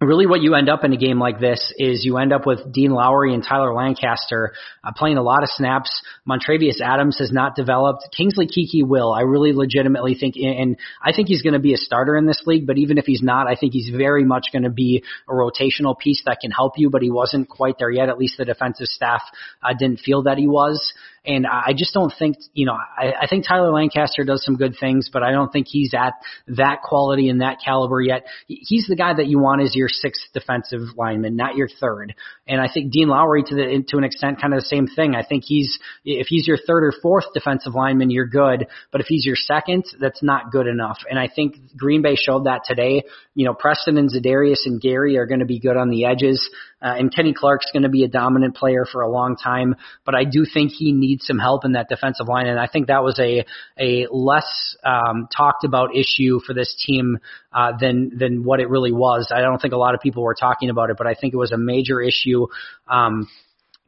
[0.00, 2.72] really what you end up in a game like this is you end up with
[2.72, 6.02] Dean Lowry and Tyler Lancaster uh, playing a lot of snaps.
[6.28, 8.08] Montravius Adams has not developed.
[8.16, 9.12] Kingsley Keke will.
[9.12, 12.42] I really legitimately think, and I think he's going to be a starter in this
[12.46, 15.32] league, but even if he's not, I think he's very much going to be a
[15.32, 18.08] rotational piece that can help you, but he wasn't quite there yet.
[18.08, 19.22] At least the defensive staff
[19.62, 20.92] uh, didn't feel that he was.
[21.26, 24.74] And I just don't think, you know, I, I think Tyler Lancaster does some good
[24.78, 26.12] things, but I don't think he's at
[26.48, 28.26] that quality and that caliber yet.
[28.46, 32.14] He's the guy that you want as your sixth defensive lineman, not your third.
[32.46, 35.14] And I think Dean Lowry, to the to an extent, kind of the same thing.
[35.14, 38.66] I think he's if he's your third or fourth defensive lineman, you're good.
[38.92, 40.98] But if he's your second, that's not good enough.
[41.08, 43.04] And I think Green Bay showed that today.
[43.34, 46.50] You know, Preston and Za'Darius and Gary are going to be good on the edges.
[46.84, 50.14] Uh, and Kenny Clark's going to be a dominant player for a long time, but
[50.14, 53.02] I do think he needs some help in that defensive line, and I think that
[53.02, 53.46] was a
[53.80, 57.20] a less um, talked about issue for this team
[57.54, 59.30] uh, than than what it really was.
[59.34, 61.36] I don't think a lot of people were talking about it, but I think it
[61.36, 62.46] was a major issue.
[62.88, 63.28] Um,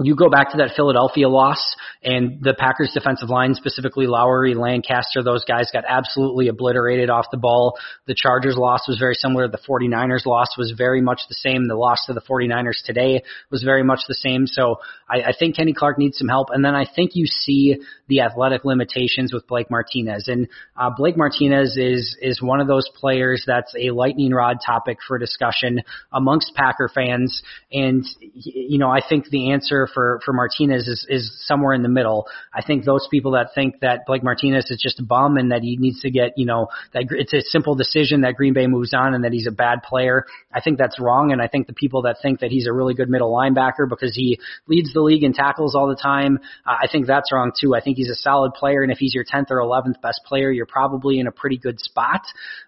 [0.03, 5.23] you go back to that Philadelphia loss and the Packers defensive line, specifically Lowry, Lancaster,
[5.23, 7.79] those guys got absolutely obliterated off the ball.
[8.07, 9.49] The Chargers loss was very similar.
[9.49, 11.67] The 49ers loss was very much the same.
[11.67, 14.47] The loss to the 49ers today was very much the same.
[14.47, 16.49] So I, I think Kenny Clark needs some help.
[16.51, 20.29] And then I think you see the athletic limitations with Blake Martinez.
[20.29, 24.99] And uh, Blake Martinez is, is one of those players that's a lightning rod topic
[25.09, 25.81] for discussion
[26.13, 27.43] amongst Packer fans.
[27.73, 31.89] And, you know, I think the answer for for Martinez is is somewhere in the
[31.89, 32.27] middle.
[32.53, 35.63] I think those people that think that Blake Martinez is just a bum and that
[35.63, 38.95] he needs to get, you know, that it's a simple decision that Green Bay moves
[38.95, 40.27] on and that he's a bad player.
[40.53, 42.95] I think that's wrong, and I think the people that think that he's a really
[42.95, 46.87] good middle linebacker because he leads the league in tackles all the time, uh, I
[46.91, 47.75] think that's wrong too.
[47.75, 50.51] I think he's a solid player, and if he's your 10th or 11th best player,
[50.51, 52.23] you're probably in a pretty good spot.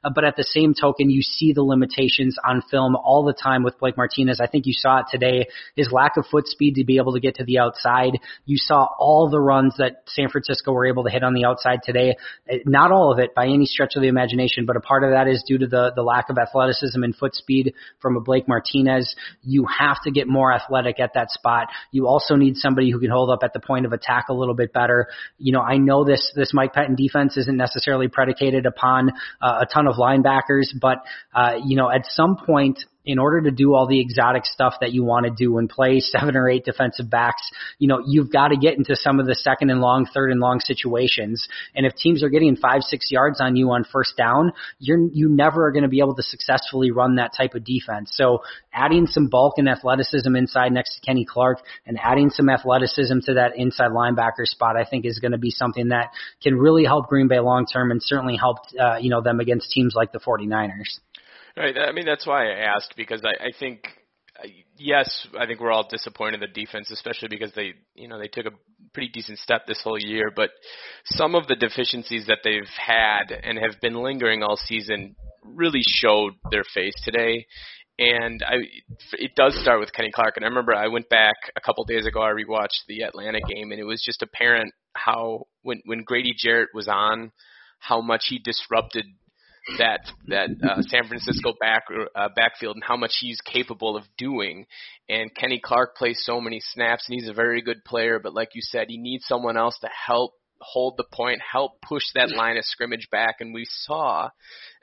[0.04, 3.62] Uh, but at the same token, you see the limitations on film all the time
[3.62, 4.40] with Blake Martinez.
[4.40, 5.46] I think you saw it today.
[5.76, 8.18] His lack of foot speed to be able able to get to the outside.
[8.44, 11.80] You saw all the runs that San Francisco were able to hit on the outside
[11.82, 12.16] today.
[12.48, 15.10] Eh, not all of it by any stretch of the imagination, but a part of
[15.10, 18.46] that is due to the, the lack of athleticism and foot speed from a Blake
[18.46, 19.14] Martinez.
[19.42, 21.68] You have to get more athletic at that spot.
[21.90, 24.54] You also need somebody who can hold up at the point of attack a little
[24.54, 25.08] bit better.
[25.38, 29.66] You know, I know this, this Mike Pettine defense isn't necessarily predicated upon uh, a
[29.66, 30.98] ton of linebackers, but,
[31.34, 34.92] uh, you know, at some point, in order to do all the exotic stuff that
[34.92, 38.48] you want to do and play seven or eight defensive backs, you know, you've got
[38.48, 41.48] to get into some of the second and long, third and long situations.
[41.74, 45.28] And if teams are getting five, six yards on you on first down, you're, you
[45.28, 48.10] never are going to be able to successfully run that type of defense.
[48.14, 53.18] So adding some bulk and athleticism inside next to Kenny Clark and adding some athleticism
[53.24, 56.10] to that inside linebacker spot, I think is going to be something that
[56.42, 59.70] can really help Green Bay long term and certainly help, uh, you know, them against
[59.70, 61.00] teams like the 49ers.
[61.58, 61.76] Right.
[61.76, 63.80] I mean, that's why I asked because I, I think,
[64.76, 68.28] yes, I think we're all disappointed in the defense, especially because they, you know, they
[68.28, 68.52] took a
[68.94, 70.30] pretty decent step this whole year.
[70.34, 70.50] But
[71.06, 76.34] some of the deficiencies that they've had and have been lingering all season really showed
[76.52, 77.44] their face today.
[77.98, 78.58] And I,
[79.14, 80.36] it does start with Kenny Clark.
[80.36, 82.22] And I remember I went back a couple days ago.
[82.22, 86.68] I rewatched the Atlanta game, and it was just apparent how when when Grady Jarrett
[86.72, 87.32] was on,
[87.80, 89.04] how much he disrupted
[89.76, 94.66] that that uh, San Francisco back uh, backfield and how much he's capable of doing.
[95.08, 98.18] And Kenny Clark plays so many snaps, and he's a very good player.
[98.18, 102.02] But like you said, he needs someone else to help hold the point, help push
[102.14, 103.36] that line of scrimmage back.
[103.40, 104.30] And we saw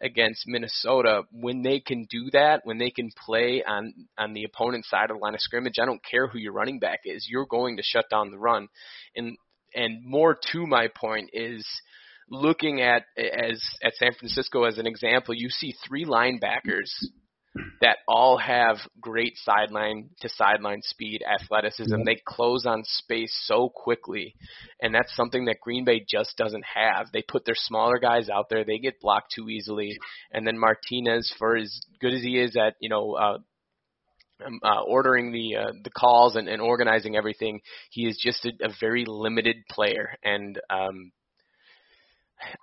[0.01, 4.89] against Minnesota when they can do that, when they can play on on the opponent's
[4.89, 5.75] side of the line of scrimmage.
[5.81, 8.67] I don't care who your running back is, you're going to shut down the run.
[9.15, 9.37] And
[9.73, 11.65] and more to my point is
[12.29, 16.89] looking at as at San Francisco as an example, you see three linebackers
[17.81, 22.03] that all have great sideline to sideline speed, athleticism.
[22.03, 24.35] They close on space so quickly,
[24.81, 27.07] and that's something that Green Bay just doesn't have.
[27.13, 29.97] They put their smaller guys out there, they get blocked too easily,
[30.31, 33.13] and then Martinez, for as good as he is at you know.
[33.13, 33.38] Uh,
[34.45, 38.51] um, uh, ordering the uh, the calls and, and organizing everything, he is just a,
[38.65, 41.13] a very limited player, and um,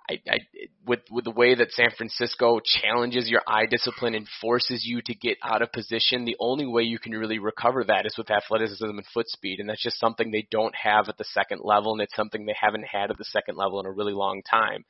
[0.09, 0.39] I, I,
[0.85, 5.13] with with the way that San Francisco challenges your eye discipline and forces you to
[5.13, 8.85] get out of position, the only way you can really recover that is with athleticism
[8.85, 12.01] and foot speed, and that's just something they don't have at the second level, and
[12.01, 14.83] it's something they haven't had at the second level in a really long time.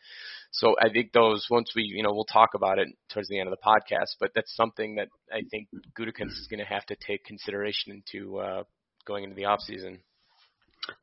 [0.51, 3.49] So I think those once we you know we'll talk about it towards the end
[3.49, 6.95] of the podcast, but that's something that I think Gutekunst is going to have to
[6.95, 8.63] take consideration into uh,
[9.05, 9.99] going into the off season.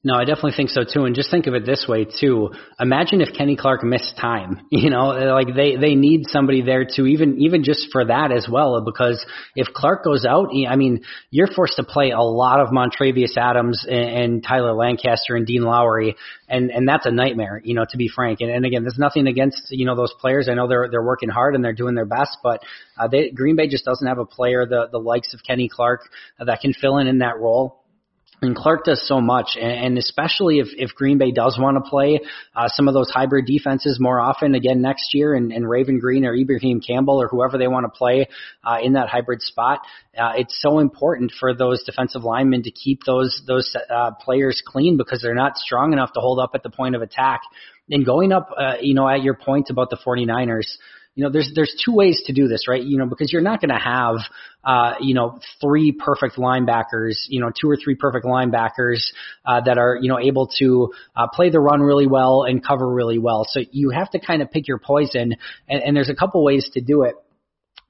[0.02, 1.04] No, I definitely think so too.
[1.04, 2.50] And just think of it this way too.
[2.78, 4.66] Imagine if Kenny Clark missed time.
[4.80, 8.46] You know, like they they need somebody there to even even just for that as
[8.50, 8.82] well.
[8.82, 13.36] Because if Clark goes out, I mean, you're forced to play a lot of Montravius
[13.36, 16.16] Adams and, and Tyler Lancaster and Dean Lowry,
[16.48, 17.60] and and that's a nightmare.
[17.62, 18.40] You know, to be frank.
[18.40, 20.48] And, and again, there's nothing against you know those players.
[20.48, 22.62] I know they're they're working hard and they're doing their best, but
[22.98, 26.00] uh, they, Green Bay just doesn't have a player the the likes of Kenny Clark
[26.38, 27.79] uh, that can fill in in that role
[28.42, 32.20] and Clark does so much, and especially if, if Green Bay does want to play
[32.56, 36.24] uh, some of those hybrid defenses more often again next year, and, and Raven Greene
[36.24, 38.28] or Ibraheim Campbell or whoever they want to play
[38.64, 39.80] uh, in that hybrid spot,
[40.16, 44.96] uh, it's so important for those defensive linemen to keep those those uh, players clean
[44.96, 47.42] because they're not strong enough to hold up at the point of attack.
[47.90, 50.76] And going up, uh, you know, at your point about the 49ers,
[51.14, 52.82] you know, there's there's two ways to do this, right?
[52.82, 54.16] You know, because you're not going to have,
[54.64, 59.10] uh, you know, three perfect linebackers, you know, two or three perfect linebackers
[59.44, 62.88] uh, that are, you know, able to uh, play the run really well and cover
[62.88, 63.44] really well.
[63.48, 65.34] So you have to kind of pick your poison,
[65.68, 67.16] and, and there's a couple ways to do it.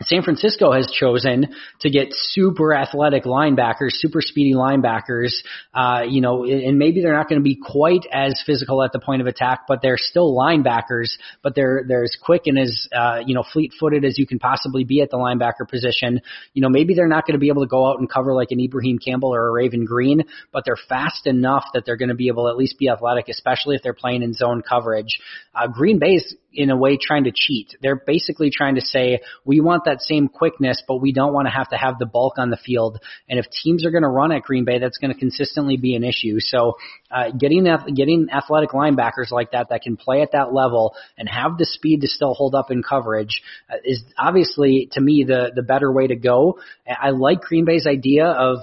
[0.03, 5.33] San Francisco has chosen to get super athletic linebackers, super speedy linebackers,
[5.75, 8.99] uh, you know, and maybe they're not going to be quite as physical at the
[8.99, 11.11] point of attack, but they're still linebackers,
[11.43, 14.39] but they're, they're as quick and as, uh, you know, fleet footed as you can
[14.39, 16.21] possibly be at the linebacker position.
[16.55, 18.53] You know, maybe they're not going to be able to go out and cover like
[18.53, 22.15] an Ibraheim Campbell or a Raven Greene, but they're fast enough that they're going to
[22.15, 25.21] be able to at least be athletic, especially if they're playing in zone coverage.
[25.55, 27.77] Uh, Green Bay's in a way trying to cheat.
[27.83, 31.51] They're basically trying to say, we want that same quickness, but we don't want to
[31.51, 33.01] have to have the bulk on the field.
[33.29, 35.95] And if teams are going to run at Green Bay, that's going to consistently be
[35.95, 36.41] an issue.
[36.41, 36.77] So,
[37.11, 41.59] uh, getting, getting athletic linebackers like that that can play at that level and have
[41.59, 45.63] the speed to still hold up in coverage uh, is obviously, to me, the, the
[45.63, 46.59] better way to go.
[46.87, 48.59] I like Green Bay's idea of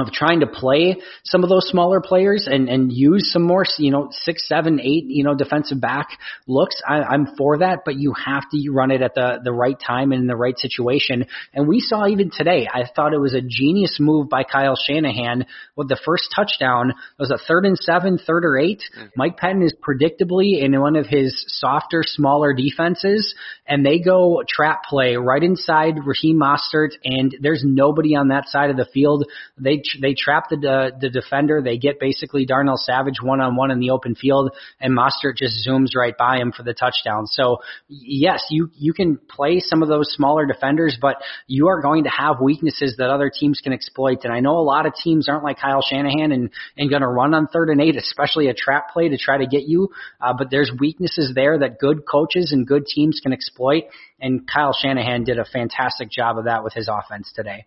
[0.00, 3.92] of trying to play some of those smaller players and, and use some more, you
[3.92, 6.08] know, six, seven, eight, you know, defensive back
[6.48, 6.82] looks.
[6.86, 10.10] I, I'm for that, but you have to run it at the, the right time
[10.10, 11.26] and in the right situation.
[11.52, 15.46] And we saw even today, I thought it was a genius move by Kyle Shanahan
[15.76, 16.90] with the first touchdown.
[16.90, 19.06] It was a third and seven, third or 8 mm-hmm.
[19.16, 23.32] Mike Pettine is predictably in one of his softer, smaller defenses,
[23.64, 28.70] and they go trap play right inside Raheem Mostert, and there's nobody on that side
[28.70, 29.26] of the field.
[29.56, 31.62] They they trap the the defender.
[31.62, 35.66] They get basically Darnell Savage one on one in the open field, and Mostert just
[35.66, 37.26] zooms right by him for the touchdown.
[37.26, 37.58] So
[37.88, 41.16] yes, you you can play some of those smaller defenders, but
[41.46, 44.24] you are going to have weaknesses that other teams can exploit.
[44.24, 47.08] And I know a lot of teams aren't like Kyle Shanahan and and going to
[47.08, 49.90] run on third and eight, especially a trap play to try to get you.
[50.20, 53.84] Uh, but there's weaknesses there that good coaches and good teams can exploit.
[54.20, 57.66] And Kyle Shanahan did a fantastic job of that with his offense today.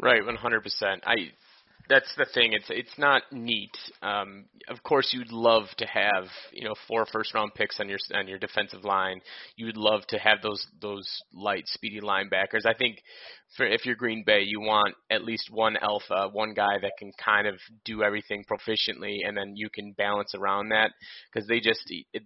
[0.00, 1.00] Right, 100%.
[1.06, 1.14] I
[1.88, 2.52] that's the thing.
[2.52, 3.76] It's it's not neat.
[4.02, 7.98] Um, of course, you'd love to have you know four first round picks on your
[8.14, 9.20] on your defensive line.
[9.56, 12.66] You'd love to have those those light, speedy linebackers.
[12.66, 12.98] I think
[13.56, 17.12] for if you're Green Bay, you want at least one alpha, one guy that can
[17.22, 20.90] kind of do everything proficiently, and then you can balance around that
[21.32, 21.82] because they just
[22.12, 22.22] it,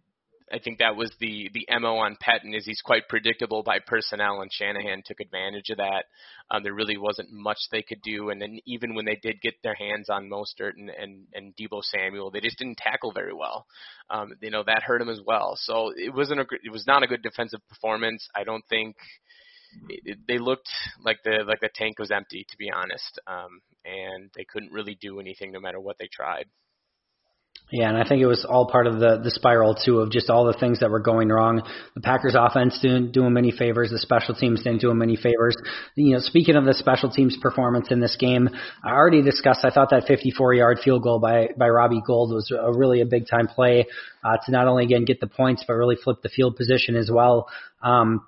[0.52, 4.40] I think that was the the mo on Pettine is he's quite predictable by personnel,
[4.40, 6.06] and Shanahan took advantage of that.
[6.50, 9.54] Um, there really wasn't much they could do, and then even when they did get
[9.62, 13.66] their hands on Mostert and and, and Deebo Samuel, they just didn't tackle very well.
[14.10, 15.54] Um, you know that hurt him as well.
[15.56, 18.26] So it wasn't a it was not a good defensive performance.
[18.34, 18.96] I don't think.
[20.26, 20.68] They looked
[21.04, 24.98] like the like the tank was empty, to be honest, um, and they couldn't really
[25.00, 26.46] do anything no matter what they tried.
[27.72, 30.28] Yeah, and I think it was all part of the the spiral too of just
[30.28, 31.62] all the things that were going wrong.
[31.94, 33.90] The Packers offense didn't do them any favors.
[33.90, 35.56] The special teams didn't do them any favors.
[35.94, 38.48] You know, speaking of the special teams performance in this game,
[38.82, 39.60] I already discussed.
[39.62, 43.06] I thought that 54 yard field goal by by Robbie Gould was a really a
[43.06, 43.86] big time play
[44.24, 47.08] uh, to not only again get the points but really flip the field position as
[47.12, 47.48] well.
[47.82, 48.26] Um,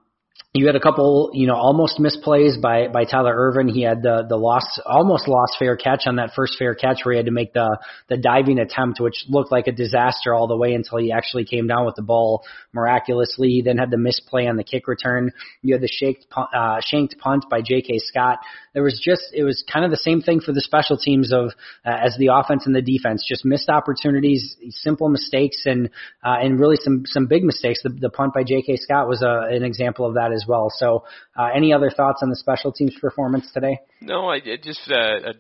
[0.54, 3.68] you had a couple, you know, almost misplays by by Tyler Ervin.
[3.68, 7.14] He had the the lost, almost lost fair catch on that first fair catch where
[7.14, 7.78] he had to make the
[8.08, 11.66] the diving attempt, which looked like a disaster all the way until he actually came
[11.66, 12.44] down with the ball
[12.74, 13.48] miraculously.
[13.48, 15.32] He then had the misplay on the kick return.
[15.62, 18.00] You had the shanked uh, shanked punt by J.K.
[18.00, 18.40] Scott.
[18.74, 21.52] There was just it was kind of the same thing for the special teams of
[21.86, 25.88] uh, as the offense and the defense, just missed opportunities, simple mistakes, and
[26.22, 27.82] uh, and really some some big mistakes.
[27.82, 28.76] The, the punt by J.K.
[28.76, 30.70] Scott was a, an example of that as well.
[30.76, 31.04] So,
[31.38, 33.78] uh, any other thoughts on the special teams performance today?
[34.00, 35.32] No, I just uh, uh,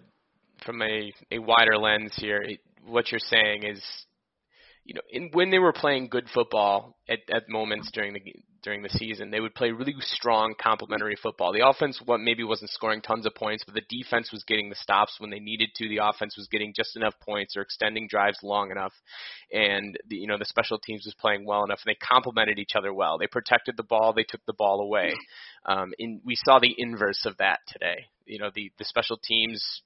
[0.64, 3.82] from a a wider lens here, it, what you're saying is,
[4.84, 8.20] you know, in, when they were playing good football at, at moments during the
[8.62, 9.30] during the season.
[9.30, 11.52] They would play really strong complementary football.
[11.52, 14.74] The offense what maybe wasn't scoring tons of points, but the defense was getting the
[14.74, 15.88] stops when they needed to.
[15.88, 18.92] The offense was getting just enough points or extending drives long enough.
[19.52, 22.76] And the, you know, the special teams was playing well enough and they complemented each
[22.76, 23.18] other well.
[23.18, 25.14] They protected the ball, they took the ball away.
[25.64, 28.06] Um, in, we saw the inverse of that today.
[28.26, 29.82] You know, the, the special teams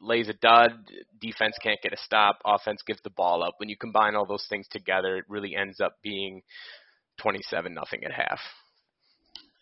[0.00, 0.72] lays a dud,
[1.20, 3.54] defense can't get a stop, offense gives the ball up.
[3.58, 6.42] When you combine all those things together, it really ends up being
[7.18, 8.40] 27 nothing at half.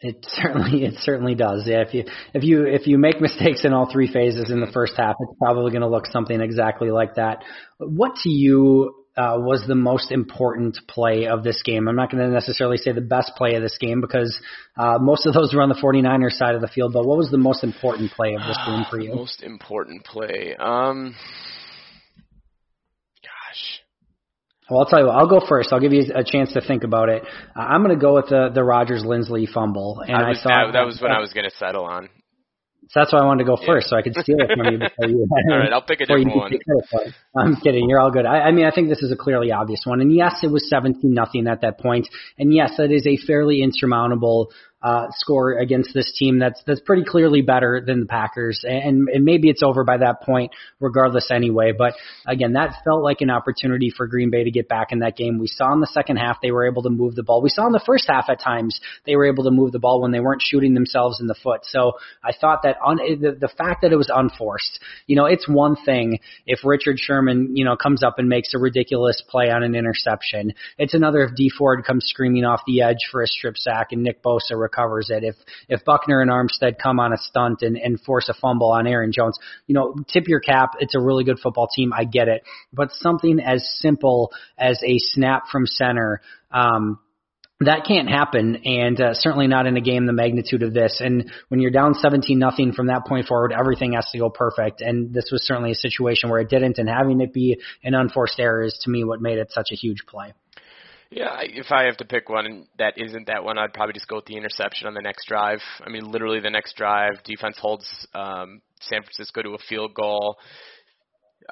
[0.00, 1.64] It certainly it certainly does.
[1.66, 2.04] Yeah, if you
[2.34, 5.38] if you if you make mistakes in all three phases in the first half, it's
[5.38, 7.42] probably going to look something exactly like that.
[7.78, 11.88] What to you uh, was the most important play of this game?
[11.88, 14.38] I'm not going to necessarily say the best play of this game because
[14.76, 16.92] uh, most of those were on the 49ers side of the field.
[16.92, 19.14] But what was the most important play of this game for you?
[19.14, 20.54] most important play.
[20.58, 21.14] Um,
[24.70, 25.16] Well, I'll tell you what.
[25.16, 25.72] I'll go first.
[25.72, 27.22] I'll give you a chance to think about it.
[27.54, 30.42] Uh, I'm going to go with the the Rodgers Linsley fumble, and I, was, I
[30.42, 32.08] thought that, that was what I was going to settle on.
[32.88, 33.90] So that's why I wanted to go first, yeah.
[33.90, 35.26] so I could steal it from you before you.
[35.50, 36.52] all right, I'll pick a different one.
[37.36, 37.88] I'm kidding.
[37.88, 38.26] You're all good.
[38.26, 40.00] I, I mean, I think this is a clearly obvious one.
[40.00, 42.06] And yes, it was 17 nothing at that point.
[42.38, 44.52] And yes, that is a fairly insurmountable
[44.86, 49.24] uh, score against this team that's that's pretty clearly better than the Packers, and, and
[49.24, 51.72] maybe it's over by that point, regardless anyway.
[51.76, 55.16] But again, that felt like an opportunity for Green Bay to get back in that
[55.16, 55.40] game.
[55.40, 57.42] We saw in the second half they were able to move the ball.
[57.42, 60.00] We saw in the first half at times they were able to move the ball
[60.00, 61.62] when they weren't shooting themselves in the foot.
[61.64, 64.78] So I thought that on the, the fact that it was unforced,
[65.08, 68.58] you know, it's one thing if Richard Sherman, you know, comes up and makes a
[68.58, 70.52] ridiculous play on an interception.
[70.78, 74.04] It's another if Dee Ford comes screaming off the edge for a strip sack and
[74.04, 75.24] Nick Bosa recovers it.
[75.24, 75.36] If
[75.68, 79.12] if Buckner and Armstead come on a stunt and, and force a fumble on Aaron
[79.12, 80.72] Jones, you know, tip your cap.
[80.80, 81.92] It's a really good football team.
[81.92, 86.20] I get it, but something as simple as a snap from center.
[86.50, 87.00] Um,
[87.60, 91.00] that can't happen, and uh, certainly not in a game the magnitude of this.
[91.02, 94.82] And when you're down 17 nothing from that point forward, everything has to go perfect.
[94.82, 98.38] And this was certainly a situation where it didn't, and having it be an unforced
[98.38, 100.34] error is to me what made it such a huge play.
[101.10, 104.16] Yeah, if I have to pick one that isn't that one, I'd probably just go
[104.16, 105.60] with the interception on the next drive.
[105.84, 110.36] I mean, literally the next drive, defense holds um, San Francisco to a field goal.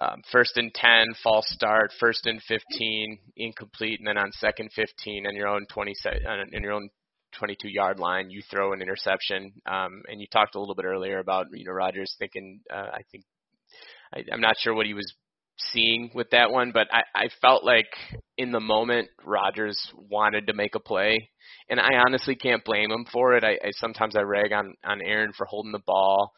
[0.00, 1.92] Um, first and 10, false start.
[2.00, 4.00] First and 15, incomplete.
[4.00, 5.92] And then on second 15, on your own 20,
[6.52, 6.88] in your own
[7.38, 9.52] 22 yard line, you throw an interception.
[9.66, 13.02] Um, and you talked a little bit earlier about, you know, Rodgers thinking, uh, I
[13.12, 13.24] think,
[14.12, 15.14] I, I'm not sure what he was
[15.58, 17.86] seeing with that one, but I, I felt like
[18.36, 19.78] in the moment Rodgers
[20.10, 21.30] wanted to make a play,
[21.68, 23.44] and I honestly can't blame him for it.
[23.44, 26.32] I, I sometimes I rag on on Aaron for holding the ball.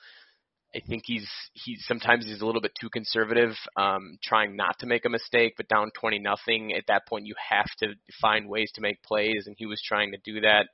[0.74, 4.86] I think he's he's sometimes he's a little bit too conservative, um, trying not to
[4.86, 5.54] make a mistake.
[5.56, 9.44] But down twenty nothing, at that point you have to find ways to make plays,
[9.46, 10.66] and he was trying to do that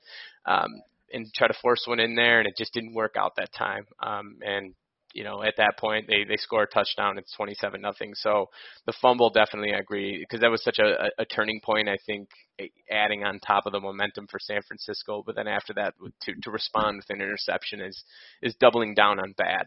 [0.46, 0.70] um,
[1.12, 3.86] and try to force one in there, and it just didn't work out that time.
[4.02, 4.74] Um, and
[5.14, 7.18] you know, at that point they they score a touchdown.
[7.18, 8.12] It's twenty seven nothing.
[8.14, 8.46] So
[8.86, 11.88] the fumble definitely I agree because that was such a, a turning point.
[11.88, 12.28] I think
[12.90, 16.50] adding on top of the momentum for San Francisco, but then after that to to
[16.50, 18.02] respond with an interception is
[18.42, 19.66] is doubling down on bad.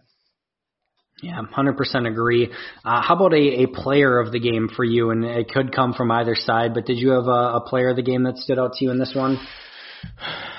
[1.22, 2.52] Yeah, 100% agree.
[2.84, 5.12] Uh, how about a, a player of the game for you?
[5.12, 7.96] And it could come from either side, but did you have a, a player of
[7.96, 9.40] the game that stood out to you in this one?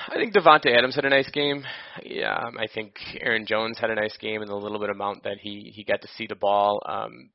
[0.09, 1.65] I think Davante Adams had a nice game.
[2.01, 5.23] Yeah, um, I think Aaron Jones had a nice game in the little bit amount
[5.23, 6.81] that he he got to see the ball.
[6.85, 7.29] Um,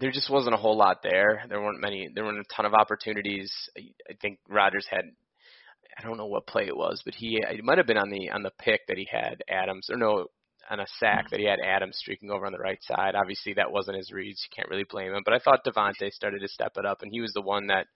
[0.00, 1.44] there just wasn't a whole lot there.
[1.48, 2.08] There weren't many.
[2.12, 3.52] There weren't a ton of opportunities.
[3.78, 5.04] I think Rodgers had.
[5.98, 8.30] I don't know what play it was, but he it might have been on the
[8.30, 10.26] on the pick that he had Adams or no
[10.70, 13.14] on a sack that he had Adams streaking over on the right side.
[13.14, 14.44] Obviously, that wasn't his reads.
[14.44, 15.22] You can't really blame him.
[15.24, 17.86] But I thought Davante started to step it up, and he was the one that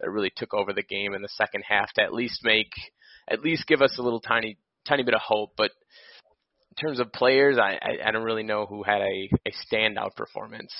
[0.00, 2.72] that really took over the game in the second half to at least make
[3.28, 5.52] at least give us a little tiny tiny bit of hope.
[5.56, 5.72] But
[6.70, 10.16] in terms of players, I I, I don't really know who had a a standout
[10.16, 10.74] performance.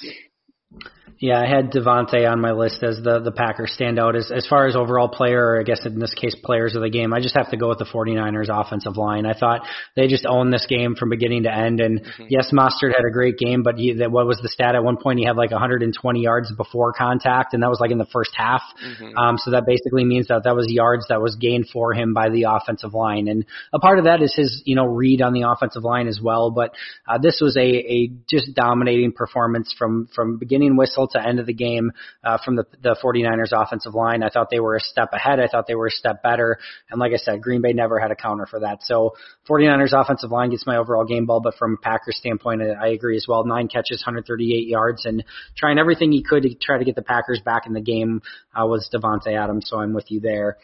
[1.19, 4.17] Yeah, I had Davante on my list as the the Packers standout.
[4.17, 6.91] As as far as overall player, or I guess in this case players of the
[6.91, 9.25] game, I just have to go with the 49ers offensive line.
[9.25, 9.63] I thought
[9.95, 11.81] they just owned this game from beginning to end.
[11.81, 12.25] And mm-hmm.
[12.29, 14.99] yes, Mostert had a great game, but he, that what was the stat at one
[14.99, 15.19] point?
[15.19, 18.63] He had like 120 yards before contact, and that was like in the first half.
[18.85, 19.17] Mm-hmm.
[19.17, 22.29] Um, so that basically means that that was yards that was gained for him by
[22.29, 25.49] the offensive line, and a part of that is his you know read on the
[25.49, 26.51] offensive line as well.
[26.51, 26.73] But
[27.09, 31.47] uh, this was a a just dominating performance from from beginning whistle to end of
[31.47, 31.93] the game
[32.25, 34.23] uh, from the, the 49ers offensive line.
[34.23, 35.41] I thought they were a step ahead.
[35.41, 36.59] I thought they were a step better.
[36.91, 38.79] And like I said, Green Bay never had a counter for that.
[38.83, 39.15] So
[39.49, 43.17] 49ers offensive line gets my overall game ball, but from a Packers standpoint, I agree
[43.17, 43.45] as well.
[43.45, 45.25] Nine catches, 138 yards, and
[45.57, 48.23] trying everything he could to try to get the Packers back in the game
[48.55, 49.67] uh, was Davante Adams.
[49.69, 50.57] So I'm with you there.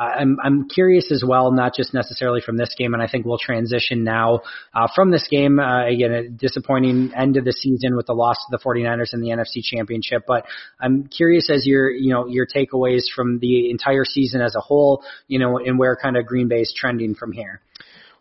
[0.00, 3.26] Uh, I'm, I'm curious as well, not just necessarily from this game, and I think
[3.26, 4.40] we'll transition now
[4.72, 5.60] uh, from this game.
[5.60, 9.20] Uh, again, a disappointing end of the season with the loss to the 49ers in
[9.20, 10.46] the NFC Championship, but
[10.80, 15.04] I'm curious as your, you know, your takeaways from the entire season as a whole,
[15.28, 17.60] you know, and where kind of Green Bay is trending from here.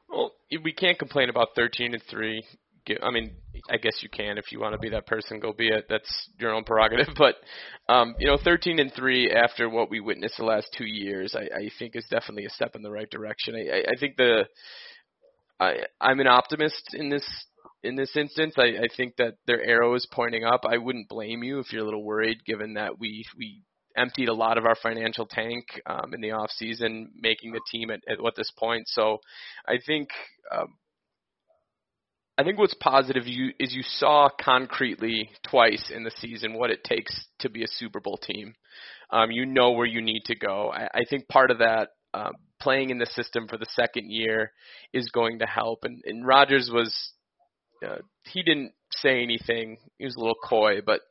[0.09, 2.43] Well, we can't complain about 13 and three
[3.01, 3.31] I mean,
[3.69, 5.85] I guess you can if you want to be that person, go be it.
[5.89, 7.07] That's your own prerogative.
[7.17, 7.35] But
[7.87, 11.43] um, you know, 13 and three after what we witnessed the last two years, I,
[11.55, 13.55] I think is definitely a step in the right direction.
[13.55, 14.45] I, I, I think the
[15.59, 17.25] I, I'm an optimist in this
[17.83, 18.55] in this instance.
[18.57, 20.61] I, I think that their arrow is pointing up.
[20.65, 23.61] I wouldn't blame you if you're a little worried, given that we we
[23.97, 27.89] emptied a lot of our financial tank um, in the off season, making the team
[27.89, 28.87] at, at what this point.
[28.87, 29.19] So
[29.67, 30.09] I think
[30.55, 30.75] um,
[32.39, 36.85] I think what's positive you, is you saw concretely twice in the season what it
[36.85, 38.53] takes to be a Super Bowl team.
[39.09, 40.71] Um, you know where you need to go.
[40.71, 42.31] I, I think part of that um,
[42.61, 44.53] playing in the system for the second year
[44.93, 45.79] is going to help.
[45.83, 47.11] And, and Rodgers was
[47.85, 49.77] uh, he didn't say anything.
[49.97, 51.01] He was a little coy, but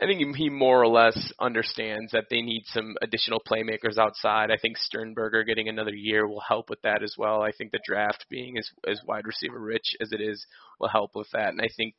[0.00, 4.50] I think he more or less understands that they need some additional playmakers outside.
[4.50, 7.40] I think Sternberger getting another year will help with that as well.
[7.40, 10.44] I think the draft being as as wide receiver rich as it is
[10.78, 11.48] will help with that.
[11.48, 11.94] And I think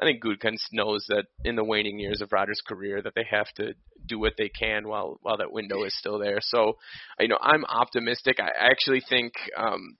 [0.00, 3.52] I think Gutekunst knows that in the waning years of Rodgers' career that they have
[3.56, 3.74] to
[4.06, 6.38] do what they can while while that window is still there.
[6.40, 6.78] So,
[7.20, 8.38] you know, I'm optimistic.
[8.40, 9.98] I actually think, um,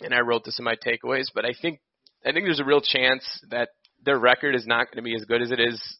[0.00, 1.80] and I wrote this in my takeaways, but I think
[2.24, 3.70] I think there's a real chance that
[4.04, 5.98] their record is not going to be as good as it is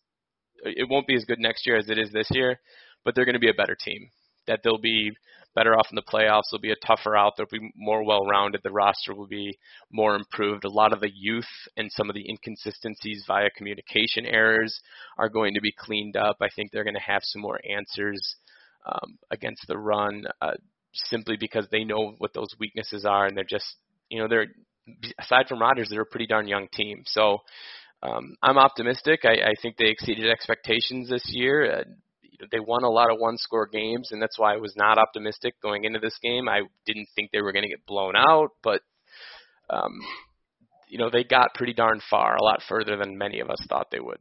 [0.65, 2.61] it won't be as good next year as it is this year,
[3.05, 4.11] but they're going to be a better team.
[4.47, 5.13] That they'll be
[5.55, 6.43] better off in the playoffs.
[6.51, 7.33] They'll be a tougher out.
[7.37, 8.61] They'll be more well-rounded.
[8.63, 9.59] The roster will be
[9.91, 10.65] more improved.
[10.65, 14.79] A lot of the youth and some of the inconsistencies via communication errors
[15.19, 16.37] are going to be cleaned up.
[16.41, 18.37] I think they're going to have some more answers
[18.87, 20.25] um, against the run.
[20.41, 20.53] Uh,
[20.95, 23.67] simply because they know what those weaknesses are, and they're just,
[24.09, 24.47] you know, they're
[25.19, 27.03] aside from Rodgers, they're a pretty darn young team.
[27.07, 27.39] So
[28.03, 29.21] um, I'm optimistic.
[29.25, 31.81] I, I think they exceeded expectations this year.
[31.81, 31.85] Uh,
[32.53, 35.85] they won a lot of one-score games, and that's why I was not optimistic going
[35.85, 36.49] into this game.
[36.49, 38.83] I didn't think they were going to get blown out, but
[39.71, 39.93] um,
[40.89, 43.91] you know they got pretty darn far, a lot further than many of us thought
[43.91, 44.19] they would.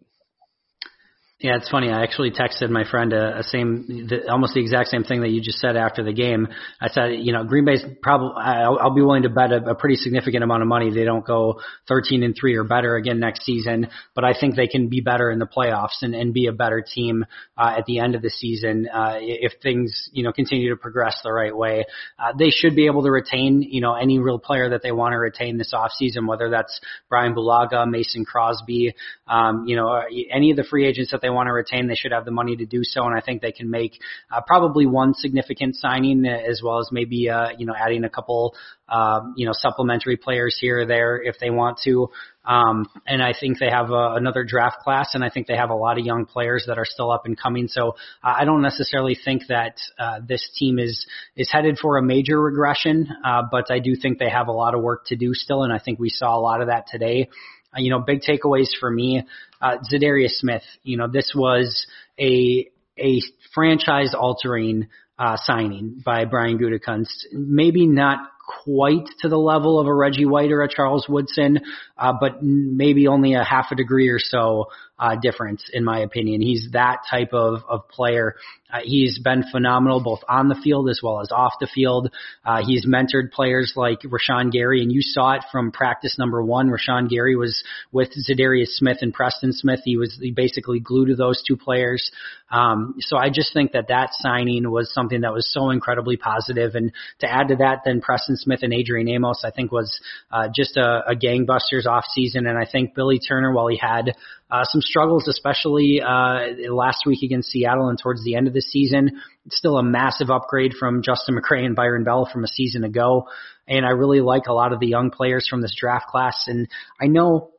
[1.41, 1.89] Yeah, it's funny.
[1.89, 5.31] I actually texted my friend a, a same, the, almost the exact same thing that
[5.31, 6.47] you just said after the game.
[6.79, 9.75] I said, you know, Green Bay's probably, I'll, I'll be willing to bet a, a
[9.75, 11.59] pretty significant amount of money they don't go
[11.89, 13.89] 13 and three or better again next season.
[14.15, 16.81] But I think they can be better in the playoffs and, and be a better
[16.81, 17.25] team
[17.57, 21.19] uh, at the end of the season uh, if things, you know, continue to progress
[21.21, 21.83] the right way.
[22.17, 25.11] Uh, they should be able to retain, you know, any real player that they want
[25.11, 26.79] to retain this offseason, whether that's
[27.09, 28.95] Brian Bulaga, Mason Crosby,
[29.27, 32.11] um, you know, any of the free agents that they want to retain, they should
[32.11, 33.03] have the money to do so.
[33.05, 33.99] And I think they can make
[34.31, 38.53] uh, probably one significant signing as well as maybe, uh, you know, adding a couple,
[38.87, 42.09] um, you know, supplementary players here or there if they want to.
[42.45, 45.71] Um, and I think they have a, another draft class, and I think they have
[45.71, 47.67] a lot of young players that are still up and coming.
[47.67, 52.03] So uh, I don't necessarily think that uh, this team is is headed for a
[52.03, 55.33] major regression, uh, but I do think they have a lot of work to do
[55.33, 57.29] still, and I think we saw a lot of that today.
[57.75, 59.23] Uh, you know, big takeaways for me.
[59.61, 60.63] Uh, Za'Darius Smith.
[60.83, 61.85] You know, this was
[62.19, 63.21] a a
[63.53, 67.25] franchise altering uh, signing by Brian Gutekunst.
[67.31, 68.19] Maybe not
[68.63, 71.59] quite to the level of a Reggie White or a Charles Woodson,
[71.97, 74.67] uh, but maybe only a half a degree or so
[74.97, 76.41] uh, difference, in my opinion.
[76.41, 78.35] He's that type of, of player.
[78.71, 82.11] Uh, he's been phenomenal both on the field as well as off the field.
[82.45, 86.69] Uh, he's mentored players like Rashan Gary, and you saw it from practice number one.
[86.69, 89.81] Rashan Gary was with Za'Darius Smith and Preston Smith.
[89.83, 92.11] He was he basically glued to those two players.
[92.49, 96.75] Um, so I just think that that signing was something that was so incredibly positive.
[96.75, 99.99] And to add to that, then Preston Smith and Adrian Amos, I think was
[100.31, 102.47] uh, just a, a gangbusters off season.
[102.47, 104.13] And I think Billy Turner, while he had
[104.49, 108.61] uh, some struggles, especially uh, last week against Seattle and towards the end of the
[108.61, 109.21] season.
[109.49, 113.27] Still a massive upgrade from Justin McCray and Byron Bell from a season ago.
[113.67, 116.45] And I really like a lot of the young players from this draft class.
[116.47, 116.67] And
[117.01, 117.51] I know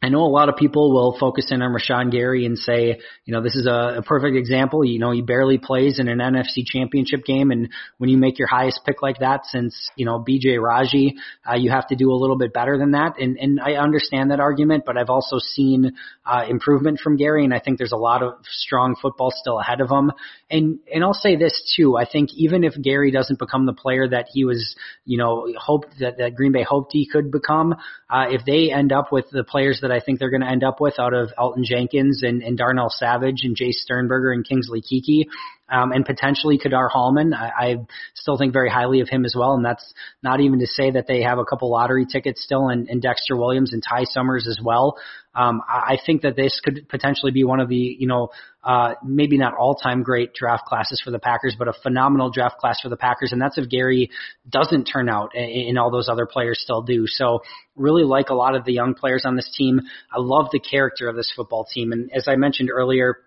[0.00, 3.34] I know a lot of people will focus in on Rashan Gary and say, you
[3.34, 4.84] know, this is a, a perfect example.
[4.84, 7.50] You know, he barely plays in an NFC championship game.
[7.50, 11.16] And when you make your highest pick like that since, you know, BJ Raji,
[11.50, 13.18] uh, you have to do a little bit better than that.
[13.18, 15.90] And, and I understand that argument, but I've also seen,
[16.24, 17.44] uh, improvement from Gary.
[17.44, 20.12] And I think there's a lot of strong football still ahead of him.
[20.48, 21.96] And, and I'll say this too.
[21.96, 25.98] I think even if Gary doesn't become the player that he was, you know, hoped
[25.98, 27.74] that, that Green Bay hoped he could become,
[28.08, 30.50] uh, if they end up with the players that that I think they're going to
[30.50, 34.46] end up with out of Elgton Jenkins and, and Darnell Savage and Jay Sternberger and
[34.46, 35.26] Kingsley Keke
[35.70, 37.34] um, and potentially Ka'dar Hollman.
[37.34, 37.76] I, I
[38.14, 39.92] still think very highly of him as well, and that's
[40.22, 43.36] not even to say that they have a couple lottery tickets still in, in Dexter
[43.36, 44.96] Williams and Ty Summers as well.
[45.34, 48.30] Um, I think that this could potentially be one of the, you know,
[48.64, 52.80] uh, maybe not all-time great draft classes for the Packers, but a phenomenal draft class
[52.80, 54.10] for the Packers, and that's if Gary
[54.48, 57.04] doesn't turn out and, and all those other players still do.
[57.06, 57.42] So
[57.76, 59.80] really like a lot of the young players on this team.
[60.12, 63.18] I love the character of this football team, and as I mentioned earlier,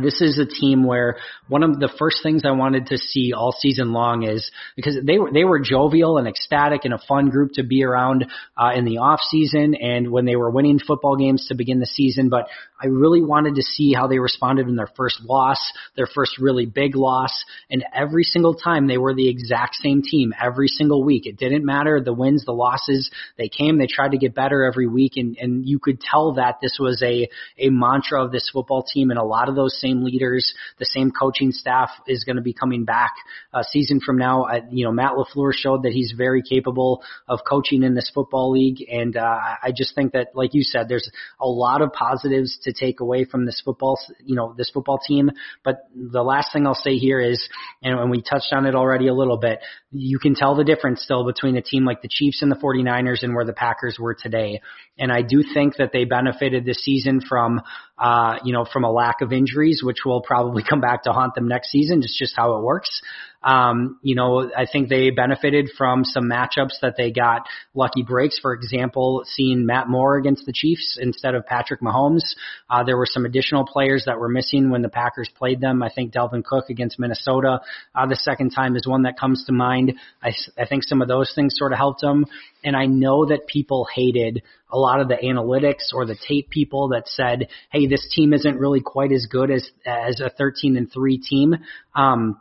[0.00, 1.18] this is a team where
[1.48, 5.18] one of the first things I wanted to see all season long is because they
[5.18, 8.24] were they were jovial and ecstatic and a fun group to be around
[8.56, 11.84] uh, in the off season and when they were winning football games to begin the
[11.86, 12.30] season.
[12.30, 12.48] But
[12.82, 15.58] I really wanted to see how they responded in their first loss,
[15.96, 20.32] their first really big loss, and every single time they were the exact same team
[20.40, 21.26] every single week.
[21.26, 23.10] It didn't matter the wins, the losses.
[23.38, 26.56] They came, they tried to get better every week, and and you could tell that
[26.60, 27.28] this was a
[27.58, 31.10] a mantra of this football team, and a lot of those same leaders, the same
[31.10, 33.12] coaching staff is going to be coming back
[33.54, 34.44] a season from now.
[34.44, 38.50] I, you know, Matt LaFleur showed that he's very capable of coaching in this football
[38.50, 38.82] league.
[38.90, 41.10] And, uh, I just think that, like you said, there's
[41.40, 45.30] a lot of positives to take away from this football, you know, this football team.
[45.64, 47.48] But the last thing I'll say here is,
[47.82, 49.60] and, we touched on it already a little bit,
[49.90, 53.22] you can tell the difference still between a team like the Chiefs and the 49ers
[53.22, 54.60] and where the Packers were today.
[54.98, 57.60] And I do think that they benefited this season from,
[57.98, 61.34] uh, you know, from a lack of injuries, which will probably come back to haunt
[61.34, 62.00] them next season.
[62.02, 63.00] It's just how it works.
[63.44, 68.38] Um, you know, I think they benefited from some matchups that they got lucky breaks.
[68.38, 72.22] For example, seeing Matt Moore against the Chiefs instead of Patrick Mahomes.
[72.70, 75.82] Uh, there were some additional players that were missing when the Packers played them.
[75.82, 77.60] I think Dalvin Cook against Minnesota,
[77.94, 79.94] uh, the second time is one that comes to mind.
[80.22, 82.26] I, I think some of those things sort of helped them.
[82.64, 86.88] And I know that people hated a lot of the analytics or the tape people
[86.88, 90.90] that said, "Hey, this team isn't really quite as good as as a 13 and
[90.90, 91.56] 3 team."
[91.94, 92.40] Um,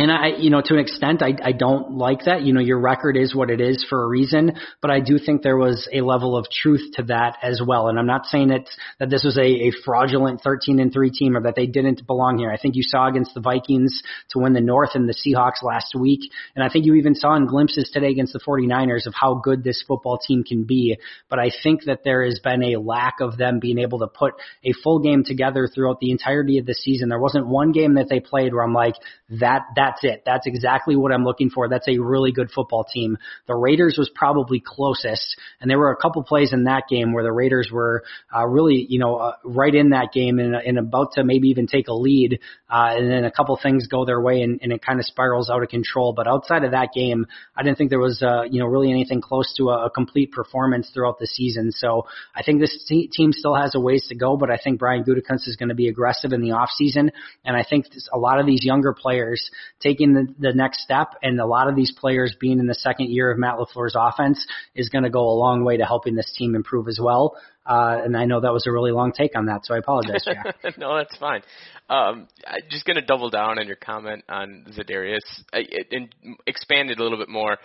[0.00, 2.40] And I, you know, to an extent, I, I don't like that.
[2.40, 5.42] You know, your record is what it is for a reason, but I do think
[5.42, 7.88] there was a level of truth to that as well.
[7.88, 8.64] And I'm not saying that,
[8.98, 12.38] that this was a, a fraudulent 13 and 3 team or that they didn't belong
[12.38, 12.50] here.
[12.50, 15.94] I think you saw against the Vikings to win the North and the Seahawks last
[15.94, 16.20] week.
[16.56, 19.62] And I think you even saw in glimpses today against the 49ers of how good
[19.62, 20.96] this football team can be.
[21.28, 24.32] But I think that there has been a lack of them being able to put
[24.64, 27.10] a full game together throughout the entirety of the season.
[27.10, 28.94] There wasn't one game that they played where I'm like,
[29.28, 30.22] that, that that's it.
[30.24, 31.68] That's exactly what I'm looking for.
[31.68, 33.18] That's a really good football team.
[33.46, 37.24] The Raiders was probably closest, and there were a couple plays in that game where
[37.24, 41.12] the Raiders were uh, really, you know, uh, right in that game and, and about
[41.14, 44.42] to maybe even take a lead, uh, and then a couple things go their way
[44.42, 46.12] and, and it kind of spirals out of control.
[46.12, 47.26] But outside of that game,
[47.56, 50.32] I didn't think there was, uh, you know, really anything close to a, a complete
[50.32, 51.72] performance throughout the season.
[51.72, 54.78] So I think this te- team still has a ways to go, but I think
[54.78, 57.10] Brian Gutekunst is going to be aggressive in the off season,
[57.44, 59.50] and I think a lot of these younger players
[59.82, 61.14] taking the, the next step.
[61.22, 64.46] And a lot of these players being in the second year of Matt LaFleur's offense
[64.74, 67.36] is going to go a long way to helping this team improve as well.
[67.66, 70.26] Uh, and I know that was a really long take on that, so I apologize.
[70.78, 71.42] no, that's fine.
[71.88, 75.20] Um, I'm just going to double down on your comment on Za'Darius
[75.52, 76.12] and
[76.46, 77.58] expand it a little bit more.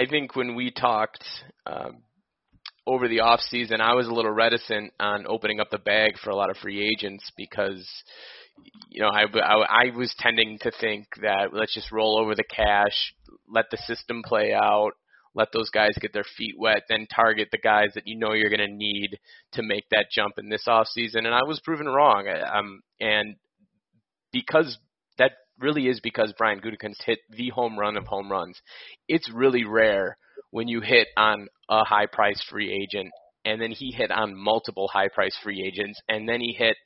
[0.00, 1.24] I think when we talked
[1.66, 1.98] um,
[2.86, 6.30] over the off season, I was a little reticent on opening up the bag for
[6.30, 7.86] a lot of free agents because
[8.88, 12.44] you know, I, I, I was tending to think that let's just roll over the
[12.44, 13.14] cash,
[13.48, 14.92] let the system play out,
[15.34, 18.50] let those guys get their feet wet, then target the guys that you know you're
[18.50, 19.18] going to need
[19.52, 21.24] to make that jump in this off season.
[21.24, 22.28] And I was proven wrong.
[22.28, 23.36] Um, and
[24.30, 24.78] because
[25.18, 28.60] that really is because Brian Gutekunst hit the home run of home runs.
[29.08, 30.18] It's really rare
[30.50, 33.10] when you hit on a high price free agent
[33.44, 36.76] and then he hit on multiple high price free agents and then he hit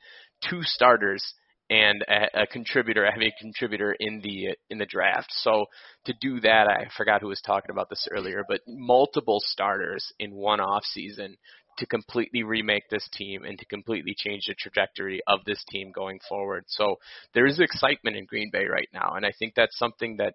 [0.49, 1.35] two starters
[1.69, 5.29] and a, a contributor, a heavy contributor in the in the draft.
[5.31, 5.67] So
[6.05, 10.35] to do that, I forgot who was talking about this earlier, but multiple starters in
[10.35, 11.37] one off season
[11.79, 16.19] to completely remake this team and to completely change the trajectory of this team going
[16.27, 16.65] forward.
[16.69, 16.97] So
[17.35, 20.35] there is excitement in Green Bay right now, and I think that's something that